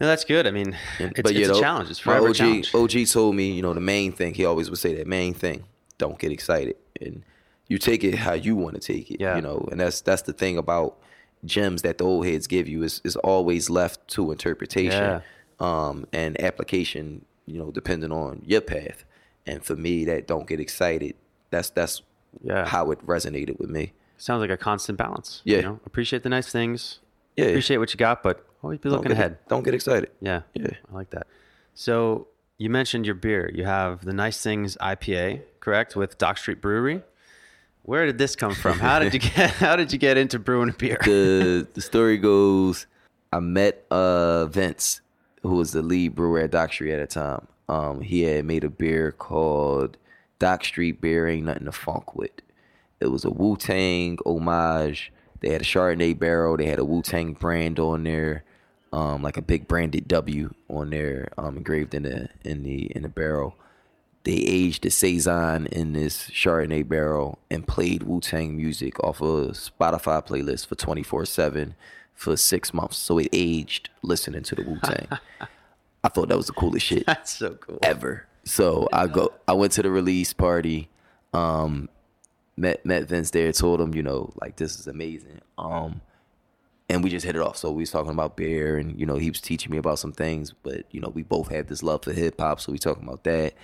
[0.00, 0.48] No, that's good.
[0.48, 1.88] I mean, it's, but, it's a challenge.
[1.88, 2.74] It's forever OG, challenge.
[2.74, 4.34] OG told me, you know, the main thing.
[4.34, 5.66] He always would say that main thing:
[5.98, 7.22] don't get excited, and
[7.68, 9.20] you take it how you want to take it.
[9.20, 9.36] Yeah.
[9.36, 10.98] You know, and that's that's the thing about
[11.44, 15.02] gems that the old heads give you is is always left to interpretation.
[15.02, 15.20] Yeah.
[15.60, 19.04] Um, and application you know, depending on your path.
[19.46, 21.16] And for me, that don't get excited.
[21.50, 22.02] That's that's
[22.42, 22.66] Yeah.
[22.66, 23.92] how it resonated with me.
[24.16, 25.42] Sounds like a constant balance.
[25.44, 25.56] Yeah.
[25.56, 27.00] You know, appreciate the nice things.
[27.36, 27.46] Yeah.
[27.46, 29.38] Appreciate what you got, but always be Don't looking get- ahead.
[29.48, 30.10] Don't get excited.
[30.20, 30.42] Yeah.
[30.54, 30.68] Yeah.
[30.90, 31.26] I like that.
[31.74, 32.28] So
[32.58, 33.50] you mentioned your beer.
[33.52, 37.02] You have the Nice Things IPA, correct, with Dock Street Brewery.
[37.84, 38.78] Where did this come from?
[38.78, 40.98] How did you get how did you get into brewing a beer?
[41.02, 42.86] the the story goes,
[43.32, 45.00] I met uh Vince,
[45.42, 47.46] who was the lead brewer at Dock Street at the time.
[47.68, 49.96] Um, he had made a beer called
[50.38, 52.32] Dock Street Beer Ain't Nothing to Funk with.
[53.00, 55.12] It was a Wu Tang homage.
[55.40, 56.56] They had a Chardonnay barrel.
[56.56, 58.44] They had a Wu Tang brand on there,
[58.92, 63.02] um, like a big branded W on there, um, engraved in the in the in
[63.02, 63.56] the barrel.
[64.24, 69.50] They aged the saison in this Chardonnay barrel and played Wu Tang music off a
[69.50, 71.74] Spotify playlist for 24 7
[72.14, 72.98] for six months.
[72.98, 75.08] So it aged listening to the Wu Tang.
[76.04, 77.78] I thought that was the coolest shit That's so cool.
[77.82, 78.26] ever.
[78.44, 80.88] So I go I went to the release party,
[81.32, 81.88] um,
[82.56, 85.40] met met Vince there, told him, you know, like this is amazing.
[85.58, 86.00] Um
[86.88, 87.56] and we just hit it off.
[87.56, 90.12] So we was talking about beer and, you know, he was teaching me about some
[90.12, 93.04] things, but you know, we both had this love for hip hop, so we talking
[93.04, 93.54] about that.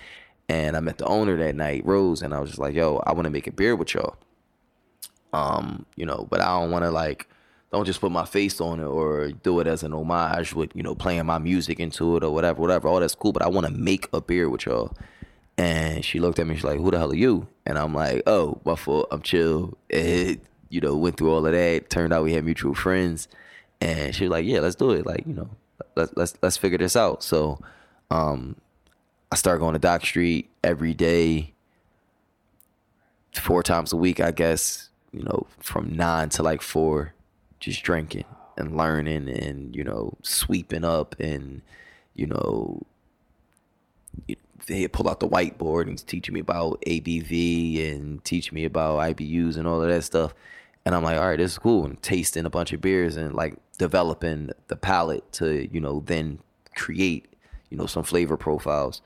[0.49, 3.13] And I met the owner that night, Rose, and I was just like, yo, I
[3.13, 4.17] want to make a beer with y'all.
[5.31, 7.29] Um, you know, but I don't want to like
[7.71, 10.81] don't just put my face on it or do it as an homage with, you
[10.81, 12.87] know, playing my music into it or whatever, whatever.
[12.87, 14.91] All that's cool, but I want to make a beer with y'all.
[15.57, 17.47] And she looked at me, she's like, Who the hell are you?
[17.65, 19.77] And I'm like, Oh, my fault, I'm chill.
[19.89, 21.89] It, you know, went through all of that.
[21.89, 23.27] Turned out we had mutual friends.
[23.81, 25.05] And she was like, Yeah, let's do it.
[25.05, 25.49] Like, you know,
[25.95, 27.23] let's let's let's figure this out.
[27.23, 27.59] So
[28.09, 28.55] um
[29.31, 31.53] I started going to Dock Street every day,
[33.33, 37.13] four times a week, I guess, you know, from nine to like four,
[37.59, 38.25] just drinking
[38.57, 41.61] and learning and, you know, sweeping up and,
[42.15, 42.81] you know,
[44.65, 49.57] they pull out the whiteboard and teaching me about ABV and teach me about IBUs
[49.57, 50.33] and all of that stuff.
[50.85, 51.85] And I'm like, all right, this is cool.
[51.85, 56.39] And tasting a bunch of beers and like developing the palate to, you know, then
[56.75, 57.27] create,
[57.69, 59.01] you know, some flavor profiles.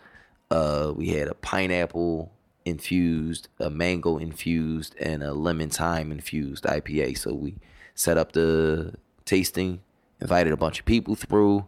[0.52, 2.32] Uh, we had a pineapple
[2.66, 7.18] infused, a mango infused, and a lemon thyme infused IPA.
[7.18, 7.56] So we
[7.96, 8.94] set up the
[9.26, 9.82] tasting,
[10.22, 11.66] invited a bunch of people through,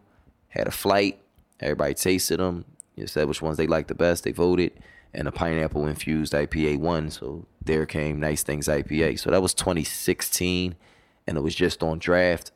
[0.48, 1.20] had a flight.
[1.60, 2.64] Everybody tasted them.
[2.94, 4.24] You said which ones they liked the best.
[4.24, 4.72] They voted,
[5.12, 7.10] and a pineapple infused IPA won.
[7.10, 9.18] So there came Nice Things IPA.
[9.18, 10.74] So that was 2016,
[11.26, 12.52] and it was just on draft,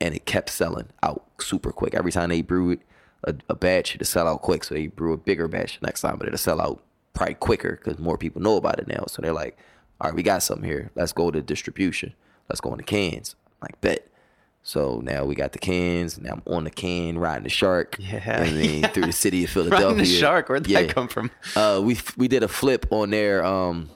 [0.00, 1.94] and it kept selling out super quick.
[1.94, 2.80] Every time they brew it,
[3.24, 4.64] a, a batch, it'll sell out quick.
[4.64, 6.82] So they brew a bigger batch next time, but it'll sell out
[7.14, 9.04] probably quicker because more people know about it now.
[9.08, 9.56] So they're like,
[10.00, 10.90] all right, we got something here.
[10.94, 12.14] Let's go to distribution.
[12.48, 13.34] Let's go into cans.
[13.60, 14.06] like, bet.
[14.62, 16.18] So now we got the cans.
[16.18, 17.96] Now I'm on the can, riding the shark.
[17.98, 18.42] Yeah.
[18.42, 19.86] And then through the city of Philadelphia.
[19.88, 20.48] Riding the shark.
[20.48, 21.30] Where'd that come from?
[21.56, 23.88] Uh, we we did a flip on their um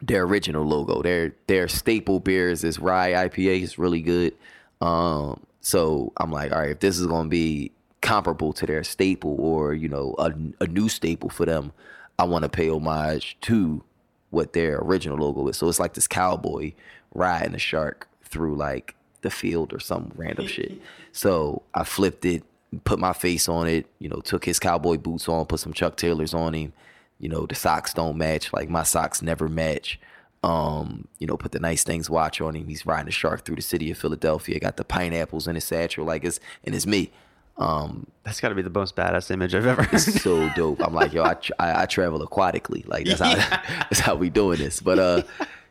[0.00, 1.02] their original logo.
[1.02, 3.62] Their their staple beers is rye IPA.
[3.62, 4.34] It's really good.
[4.80, 9.36] Um, so I'm like, all right, if this is gonna be comparable to their staple
[9.40, 11.72] or you know a, a new staple for them,
[12.18, 13.82] I want to pay homage to
[14.30, 15.56] what their original logo is.
[15.56, 16.72] So it's like this cowboy
[17.14, 20.80] riding a shark through like the field or some random shit.
[21.12, 22.42] So I flipped it,
[22.84, 25.96] put my face on it, you know, took his cowboy boots on, put some Chuck
[25.96, 26.72] Taylors on him.
[27.20, 28.52] You know, the socks don't match.
[28.52, 29.98] Like my socks never match.
[30.44, 32.68] Um, you know, put the nice things watch on him.
[32.68, 34.60] He's riding a shark through the city of Philadelphia.
[34.60, 37.10] Got the pineapples in his satchel, like it's and it's me.
[37.58, 40.80] Um, That's got to be the most badass image I've ever it's so dope.
[40.84, 42.86] I'm like, yo, I, tr- I, I travel aquatically.
[42.86, 43.34] Like that's how
[43.90, 44.80] that's how we doing this.
[44.80, 45.22] But uh,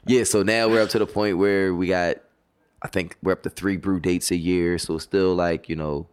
[0.05, 0.23] yeah.
[0.23, 2.17] So now we're up to the point where we got,
[2.81, 4.77] I think we're up to three brew dates a year.
[4.77, 6.07] So it's still like you know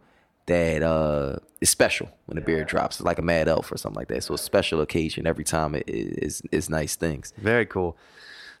[0.45, 2.97] that uh, it's special when the beer drops.
[2.97, 4.23] It's like a Mad Elf or something like that.
[4.23, 5.75] So a special occasion every time.
[5.75, 7.33] It is is nice things.
[7.37, 7.97] Very cool.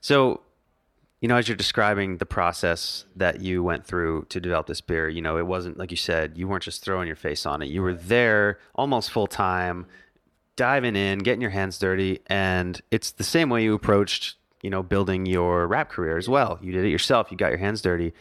[0.01, 0.41] So,
[1.21, 5.09] you know, as you're describing the process that you went through to develop this beer,
[5.09, 7.69] you know, it wasn't like you said, you weren't just throwing your face on it.
[7.69, 9.87] You were there almost full time,
[10.55, 12.19] diving in, getting your hands dirty.
[12.27, 16.59] And it's the same way you approached, you know, building your rap career as well.
[16.61, 18.13] You did it yourself, you got your hands dirty.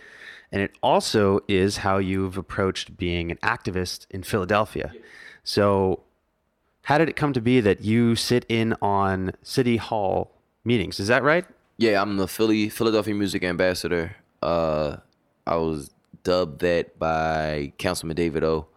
[0.53, 4.93] And it also is how you've approached being an activist in Philadelphia.
[5.43, 6.05] So,
[6.83, 10.31] how did it come to be that you sit in on city hall
[10.65, 11.01] meetings?
[11.01, 11.45] Is that right?
[11.77, 14.17] Yeah, I'm the Philly Philadelphia Music Ambassador.
[14.41, 14.99] Uh,
[15.47, 15.91] I was
[16.23, 18.69] dubbed that by Councilman David O.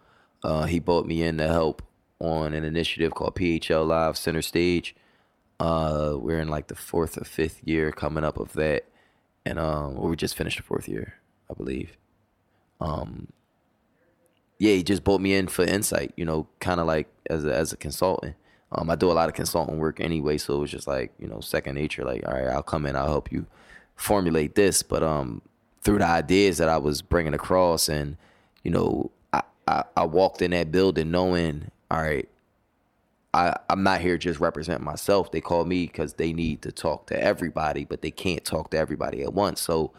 [0.42, 1.82] Uh, he brought me in to help
[2.18, 4.96] on an initiative called PHL Live Center Stage.
[5.60, 8.84] Uh, we're in like the fourth or fifth year coming up of that,
[9.44, 11.14] and um, or we just finished the fourth year,
[11.48, 11.96] I believe.
[12.80, 13.28] Um,
[14.58, 16.12] yeah, he just brought me in for insight.
[16.16, 18.34] You know, kind of like as a, as a consultant.
[18.72, 21.26] Um, I do a lot of consultant work anyway, so it was just like you
[21.26, 22.04] know second nature.
[22.04, 23.46] Like, all right, I'll come in, I'll help you
[23.96, 24.82] formulate this.
[24.82, 25.42] But um,
[25.82, 28.16] through the ideas that I was bringing across, and
[28.62, 32.28] you know, I, I, I walked in that building knowing, all right,
[33.32, 35.30] I, I'm not here just represent myself.
[35.30, 38.78] They call me because they need to talk to everybody, but they can't talk to
[38.78, 39.60] everybody at once.
[39.60, 39.92] So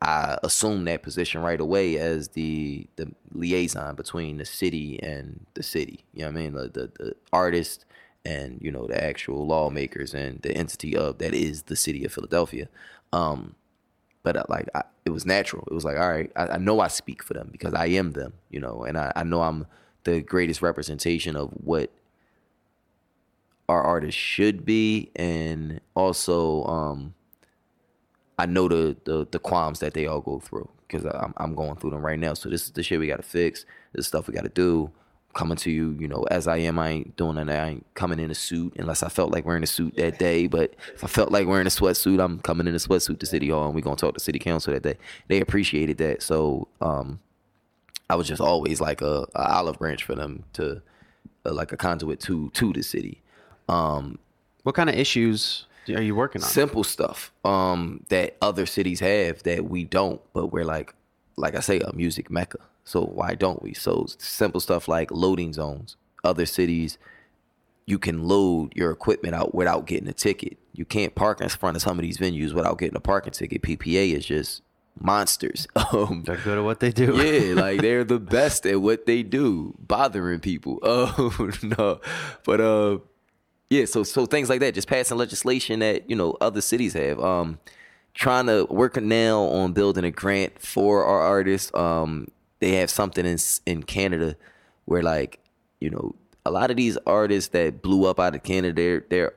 [0.00, 5.62] I assumed that position right away as the the liaison between the city and the
[5.62, 6.04] city.
[6.14, 6.52] You know what I mean?
[6.54, 7.84] The the, the artist
[8.24, 12.12] and you know the actual lawmakers and the entity of that is the city of
[12.12, 12.68] Philadelphia.
[13.12, 13.54] Um,
[14.22, 15.66] but uh, like I, it was natural.
[15.70, 18.12] It was like, all right, I, I, know I speak for them because I am
[18.12, 19.66] them, you know, and I, I know I'm
[20.04, 21.90] the greatest representation of what
[23.68, 27.14] our artists should be, and also um,
[28.38, 31.76] I know the, the the qualms that they all go through because I'm I'm going
[31.76, 32.34] through them right now.
[32.34, 33.64] So this is the shit we got to fix.
[33.92, 34.90] This stuff we got to do.
[35.38, 37.48] Coming to you, you know, as I am, I ain't doing that.
[37.48, 40.48] I ain't coming in a suit unless I felt like wearing a suit that day.
[40.48, 43.50] But if I felt like wearing a sweatsuit, I'm coming in a sweatsuit to City
[43.50, 44.96] Hall, and we gonna talk to City Council that day.
[45.28, 47.20] They appreciated that, so um,
[48.10, 50.82] I was just always like a, a olive branch for them to,
[51.46, 53.22] uh, like a conduit to to the city.
[53.68, 54.18] Um,
[54.64, 56.48] what kind of issues are you working on?
[56.48, 60.96] Simple stuff um, that other cities have that we don't, but we're like,
[61.36, 62.58] like I say, a music mecca.
[62.88, 63.74] So why don't we?
[63.74, 65.96] So simple stuff like loading zones.
[66.24, 66.96] Other cities,
[67.84, 70.56] you can load your equipment out without getting a ticket.
[70.72, 73.60] You can't park in front of some of these venues without getting a parking ticket.
[73.60, 74.62] PPA is just
[74.98, 75.66] monsters.
[75.92, 77.16] Um, they're good at what they do.
[77.22, 80.78] yeah, like they're the best at what they do, bothering people.
[80.82, 82.00] Oh no,
[82.44, 82.98] but uh,
[83.70, 87.20] yeah, so so things like that, just passing legislation that you know other cities have.
[87.20, 87.58] Um,
[88.14, 91.72] trying to work now on building a grant for our artists.
[91.74, 92.28] Um,
[92.60, 94.36] they have something in in Canada
[94.84, 95.40] where like
[95.80, 99.34] you know a lot of these artists that blew up out of Canada, their their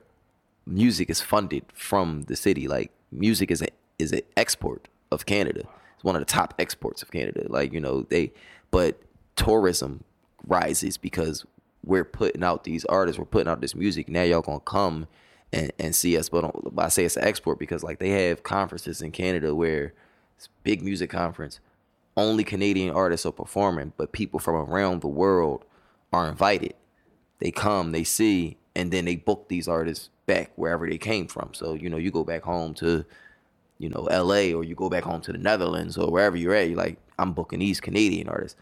[0.65, 2.67] music is funded from the city.
[2.67, 3.67] Like music is a
[3.99, 5.63] is an export of Canada.
[5.95, 7.45] It's one of the top exports of Canada.
[7.47, 8.31] Like you know they,
[8.71, 9.01] but
[9.35, 10.03] tourism
[10.47, 11.45] rises because
[11.83, 14.07] we're putting out these artists, we're putting out this music.
[14.09, 15.07] Now y'all gonna come
[15.51, 16.29] and, and see us.
[16.29, 19.93] But I say it's an export because like they have conferences in Canada where
[20.37, 21.59] it's big music conference.
[22.17, 25.65] Only Canadian artists are performing, but people from around the world
[26.11, 26.73] are invited.
[27.39, 31.53] They come, they see, and then they book these artists back wherever they came from.
[31.53, 33.05] So, you know, you go back home to,
[33.79, 36.67] you know, LA or you go back home to the Netherlands or wherever you're at,
[36.67, 38.57] you're like, I'm booking these Canadian artists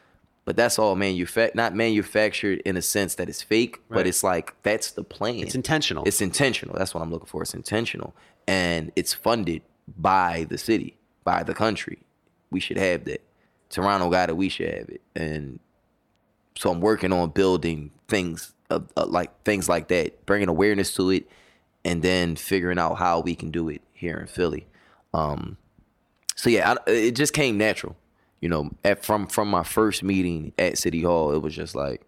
[0.49, 3.97] but that's all manufact not manufactured in a sense that it's fake, right.
[3.97, 5.35] but it's like that's the plan.
[5.35, 6.03] It's intentional.
[6.05, 6.75] It's intentional.
[6.75, 7.43] That's what I'm looking for.
[7.43, 8.15] It's intentional,
[8.47, 9.61] and it's funded
[9.95, 11.99] by the city, by the country.
[12.49, 13.21] We should have that.
[13.69, 14.37] Toronto got it.
[14.37, 15.59] We should have it, and
[16.57, 21.09] so I'm working on building things uh, uh, like things like that, bringing awareness to
[21.11, 21.29] it,
[21.85, 24.67] and then figuring out how we can do it here in Philly.
[25.13, 25.57] Um,
[26.35, 27.95] so yeah, I, it just came natural
[28.41, 32.05] you know, at, from from my first meeting at City Hall, it was just like,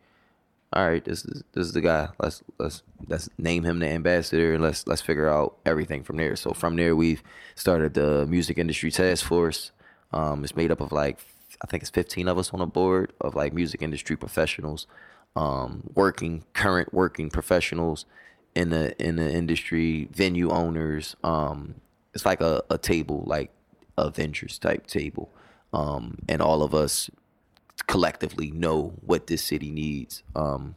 [0.74, 2.10] all right, this is this is the guy.
[2.19, 6.36] Let's let's let's name him the ambassador and let's let's figure out everything from there.
[6.36, 7.24] So from there, we've
[7.56, 9.71] started the music industry task force.
[10.13, 11.19] Um, it's made up of like
[11.62, 14.88] I think it's 15 of us on the board of like music industry professionals,
[15.36, 18.06] um, working current working professionals
[18.56, 21.15] in the in the industry, venue owners.
[21.24, 21.76] Um,
[22.13, 23.52] it's like a, a table, like
[23.97, 25.32] Avengers type table
[25.74, 27.10] um, and all of us
[27.88, 30.24] collectively know what this city needs.
[30.36, 30.76] Um,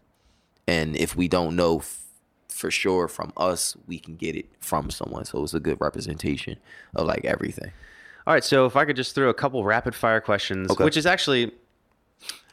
[0.66, 2.05] and if we don't know f-
[2.49, 5.25] for sure from us, we can get it from someone.
[5.25, 6.59] So it's a good representation
[6.94, 7.73] of like everything.
[8.27, 10.85] All right, so if I could just throw a couple rapid fire questions, okay.
[10.85, 11.53] which is actually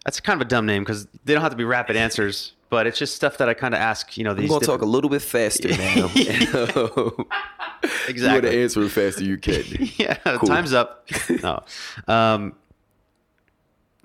[0.05, 2.87] that's kind of a dumb name because they don't have to be rapid answers, but
[2.87, 4.17] it's just stuff that I kind of ask.
[4.17, 4.49] You know, these.
[4.49, 6.09] I'm gonna talk a little bit faster now.
[8.07, 8.35] exactly.
[8.35, 9.63] You to answer as fast as you can.
[9.97, 10.47] yeah, cool.
[10.47, 11.07] time's up.
[11.41, 11.63] No.
[12.07, 12.55] Um,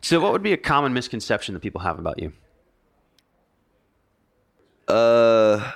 [0.02, 2.32] so, what would be a common misconception that people have about you?
[4.86, 5.72] Uh,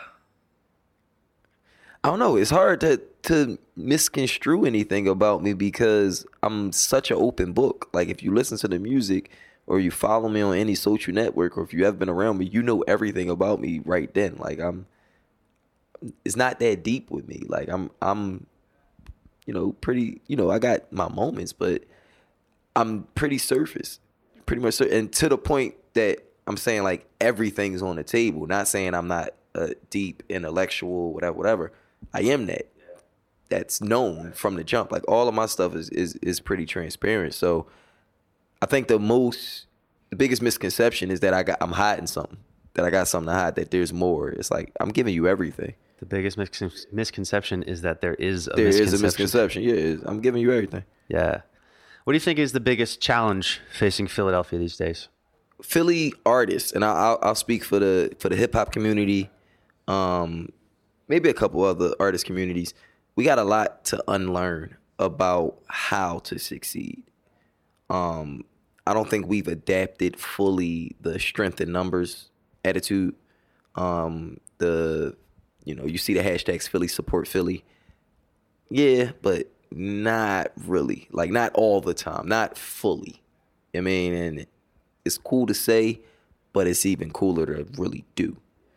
[2.03, 2.37] I don't know.
[2.37, 7.91] It's hard to to misconstrue anything about me because I'm such an open book.
[7.93, 9.31] Like if you listen to the music
[9.67, 12.47] or you follow me on any social network or if you have been around me,
[12.47, 14.37] you know everything about me right then.
[14.37, 14.87] Like I'm
[16.25, 17.43] it's not that deep with me.
[17.47, 18.47] Like I'm I'm
[19.47, 21.83] you know, pretty, you know, I got my moments, but
[22.77, 23.99] I'm pretty surface.
[24.47, 28.69] Pretty much and to the point that I'm saying like everything's on the table, not
[28.69, 31.73] saying I'm not a deep intellectual whatever whatever.
[32.13, 32.67] I am that.
[33.49, 34.93] That's known from the jump.
[34.93, 37.35] Like all of my stuff is is is pretty transparent.
[37.35, 37.67] So
[38.63, 39.67] I think the most
[40.11, 42.39] the biggest misconception is that I got I'm hiding something.
[42.75, 43.57] That I got something to hide.
[43.57, 44.29] That there's more.
[44.29, 45.75] It's like I'm giving you everything.
[45.99, 49.01] The biggest mis- misconception is that there is a There is misconception.
[49.01, 49.63] a misconception.
[49.65, 50.03] Yeah, is.
[50.05, 50.85] I'm giving you everything.
[51.09, 51.41] Yeah.
[52.05, 55.09] What do you think is the biggest challenge facing Philadelphia these days?
[55.63, 59.29] Philly artists, and I'll, I'll speak for the for the hip hop community,
[59.89, 60.51] um,
[61.11, 62.73] maybe a couple other artist communities.
[63.17, 67.03] We got a lot to unlearn about how to succeed.
[67.91, 68.45] Um,
[68.87, 72.31] I don't think we've adapted fully the strength in numbers
[72.65, 73.17] attitude.
[73.75, 75.17] Um, the
[75.65, 77.65] you know you see the hashtags Philly support Philly.
[78.71, 81.09] Yeah, but not really.
[81.11, 83.21] Like not all the time, not fully.
[83.75, 84.47] I mean, and
[85.05, 86.03] it's cool to say,
[86.53, 88.37] but it's even cooler to really do.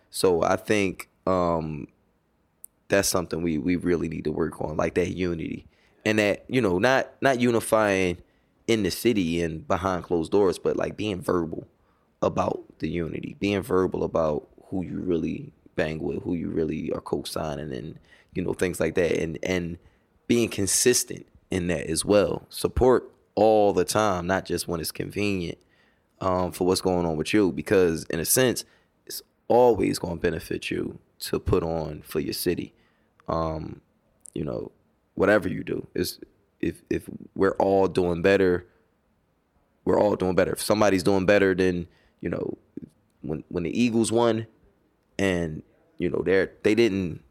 [0.09, 1.87] So I think um,
[2.93, 5.65] that's something we we really need to work on, like that unity,
[6.05, 8.17] and that you know, not not unifying
[8.67, 11.67] in the city and behind closed doors, but like being verbal
[12.21, 17.01] about the unity, being verbal about who you really bang with, who you really are
[17.01, 17.99] co-signing, and
[18.33, 19.77] you know things like that, and and
[20.27, 22.45] being consistent in that as well.
[22.49, 25.57] Support all the time, not just when it's convenient
[26.21, 28.65] um, for what's going on with you, because in a sense,
[29.05, 32.73] it's always going to benefit you to put on for your city.
[33.27, 33.81] Um,
[34.33, 34.71] you know,
[35.15, 36.19] whatever you do is
[36.59, 38.65] if if we're all doing better,
[39.85, 40.53] we're all doing better.
[40.53, 41.87] If somebody's doing better than
[42.21, 42.57] you know,
[43.21, 44.47] when when the Eagles won,
[45.19, 45.61] and
[45.97, 47.21] you know they're they didn't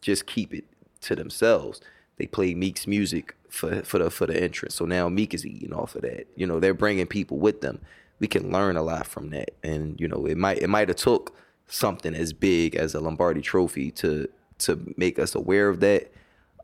[0.00, 0.64] just keep it
[1.02, 1.80] to themselves.
[2.18, 4.76] They played Meek's music for for the for the entrance.
[4.76, 6.28] So now Meek is eating off of that.
[6.36, 7.80] You know, they're bringing people with them.
[8.20, 9.50] We can learn a lot from that.
[9.62, 11.36] And you know, it might it might have took
[11.66, 14.28] something as big as a Lombardi Trophy to
[14.58, 16.12] to make us aware of that.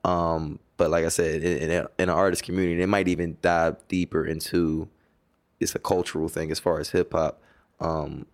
[0.04, 3.76] Um, but like I said, in, in, in an artist community, it might even dive
[3.88, 4.88] deeper into
[5.60, 7.40] it's a cultural thing as far as hip hop.
[7.80, 8.26] Um,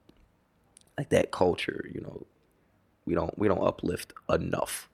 [0.96, 2.26] like that culture, you know,
[3.06, 4.88] we don't we don't uplift enough.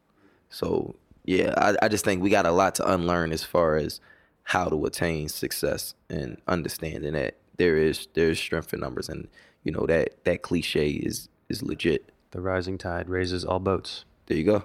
[0.50, 4.00] So yeah, I, I just think we got a lot to unlearn as far as
[4.44, 9.28] how to attain success and understanding that there is there's strength in numbers and
[9.64, 12.10] you know that that cliche is is legit.
[12.30, 14.04] The rising tide raises all boats.
[14.26, 14.64] There you go.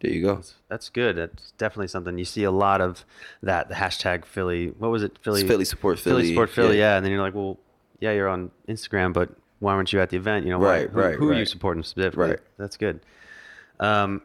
[0.00, 0.42] There you go.
[0.68, 1.16] That's good.
[1.16, 3.04] That's definitely something you see a lot of
[3.42, 3.68] that.
[3.68, 4.68] The hashtag Philly.
[4.78, 5.16] What was it?
[5.22, 5.42] Philly.
[5.42, 6.28] It's Philly support Philly, Philly.
[6.34, 6.78] support Philly.
[6.78, 6.92] Yeah.
[6.92, 6.96] Yeah.
[6.96, 7.58] and then you're like, well,
[8.00, 10.44] yeah, you're on Instagram, but why weren't you at the event?
[10.44, 12.30] You know, Right, why, who, right, Who are you supporting specifically?
[12.30, 12.38] Right.
[12.58, 12.98] That's good.
[13.78, 14.22] Um,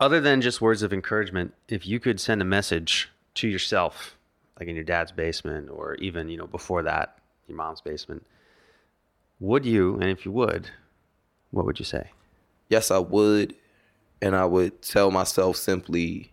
[0.00, 4.16] other than just words of encouragement, if you could send a message to yourself,
[4.58, 8.26] like in your dad's basement, or even you know before that, your mom's basement,
[9.38, 9.94] would you?
[9.94, 10.70] And if you would,
[11.52, 12.10] what would you say?
[12.68, 13.54] Yes, I would,
[14.22, 16.32] and I would tell myself simply,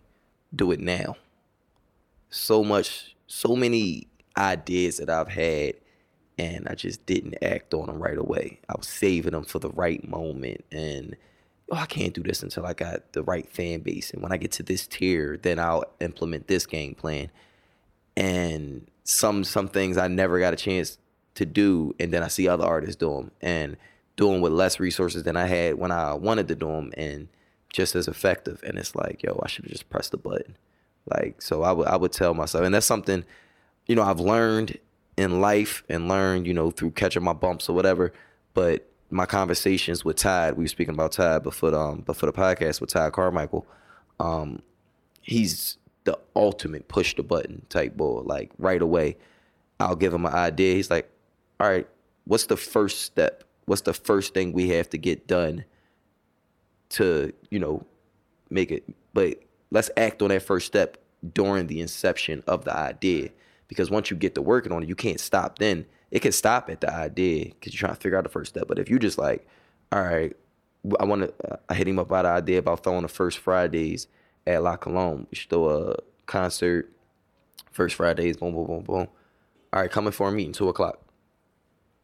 [0.54, 1.16] do it now.
[2.30, 5.74] So much, so many ideas that I've had,
[6.38, 8.60] and I just didn't act on them right away.
[8.68, 11.16] I was saving them for the right moment, and
[11.70, 14.36] oh, I can't do this until I got the right fan base, and when I
[14.36, 17.30] get to this tier, then I'll implement this game plan.
[18.16, 20.98] And some some things I never got a chance
[21.34, 23.76] to do, and then I see other artists do them, and
[24.16, 27.28] doing with less resources than I had when I wanted to do them, and
[27.72, 28.62] just as effective.
[28.66, 30.56] And it's like, yo, I should have just pressed the button.
[31.06, 33.24] Like, so I would I would tell myself, and that's something,
[33.86, 34.78] you know, I've learned
[35.16, 38.12] in life and learned, you know, through catching my bumps or whatever.
[38.54, 42.36] But my conversations with Todd, we were speaking about Todd before the, um before the
[42.36, 43.66] podcast with Todd Carmichael.
[44.18, 44.62] Um,
[45.22, 48.20] he's the ultimate push the button type boy.
[48.20, 49.16] Like right away,
[49.78, 50.74] I'll give him an idea.
[50.74, 51.10] He's like,
[51.58, 51.88] all right,
[52.24, 53.44] what's the first step?
[53.64, 55.64] What's the first thing we have to get done
[56.90, 57.84] to, you know,
[58.50, 58.84] make it?
[59.12, 60.96] But let's act on that first step
[61.34, 63.30] during the inception of the idea.
[63.68, 65.86] Because once you get to working on it, you can't stop then.
[66.10, 68.64] It can stop at the idea because you're trying to figure out the first step.
[68.66, 69.46] But if you just like,
[69.92, 70.36] all right,
[70.98, 74.08] I want to, I hit him up about the idea about throwing the first Fridays
[74.46, 75.26] at La Colombe.
[75.30, 76.90] We should throw a concert,
[77.70, 79.08] first Fridays, boom, boom, boom, boom.
[79.72, 80.98] All right, coming for a meeting, two o'clock.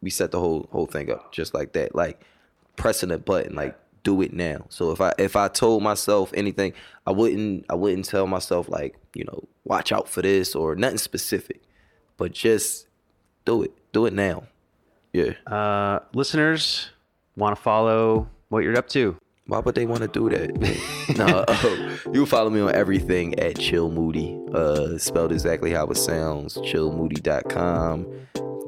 [0.03, 2.22] We set the whole whole thing up just like that, like
[2.76, 3.76] pressing a button, like
[4.07, 4.65] do it now.
[4.69, 6.75] So if I if I told myself anything,
[7.09, 10.99] I wouldn't I wouldn't tell myself like you know watch out for this or nothing
[10.99, 11.61] specific,
[12.17, 12.87] but just
[13.45, 14.45] do it, do it now.
[15.13, 15.33] Yeah.
[15.45, 16.91] Uh, listeners
[17.37, 19.17] want to follow what you're up to.
[19.49, 21.17] Why would they want to do that?
[21.17, 24.39] no, uh, you follow me on everything at Chill Moody.
[24.53, 26.59] Uh, spelled exactly how it sounds.
[26.59, 28.07] Chillmoody.com,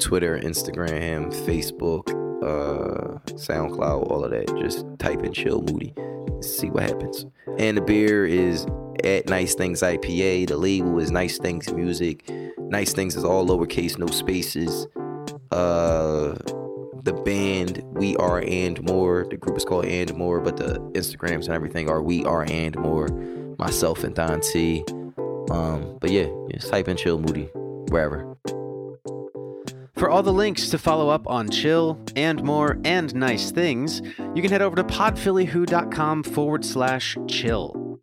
[0.00, 2.17] Twitter, Instagram, Facebook,
[2.48, 4.46] uh, SoundCloud, all of that.
[4.58, 5.94] Just type in Chill Moody.
[6.40, 7.26] See what happens.
[7.58, 8.66] And the beer is
[9.04, 10.48] at Nice Things IPA.
[10.48, 12.28] The label is Nice Things Music.
[12.58, 14.86] Nice Things is all lowercase, no spaces.
[15.50, 16.36] Uh,
[17.02, 19.26] the band We Are and More.
[19.28, 22.76] The group is called And More, but the Instagrams and everything are We Are and
[22.78, 23.08] More.
[23.58, 24.84] Myself and Donn T.
[25.50, 27.48] Um, but yeah, just type in Chill Moody
[27.90, 28.37] wherever.
[29.98, 34.00] For all the links to follow up on Chill and more and nice things,
[34.32, 37.98] you can head over to podphillywho.com forward slash chill.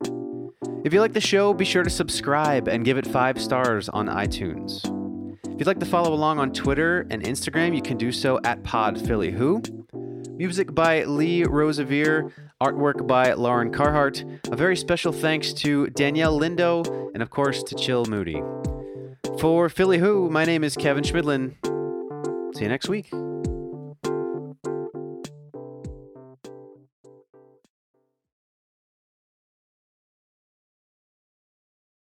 [0.83, 4.07] If you like the show, be sure to subscribe and give it five stars on
[4.07, 4.83] iTunes.
[5.45, 8.61] If you'd like to follow along on Twitter and Instagram, you can do so at
[8.63, 10.37] PodPhillyWho.
[10.37, 12.29] Music by Lee Rosevere,
[12.61, 14.25] artwork by Lauren Carhart.
[14.51, 18.43] A very special thanks to Danielle Lindo, and of course to Chill Moody.
[19.39, 21.55] For Philly Who, my name is Kevin Schmidlin.
[22.55, 23.11] See you next week.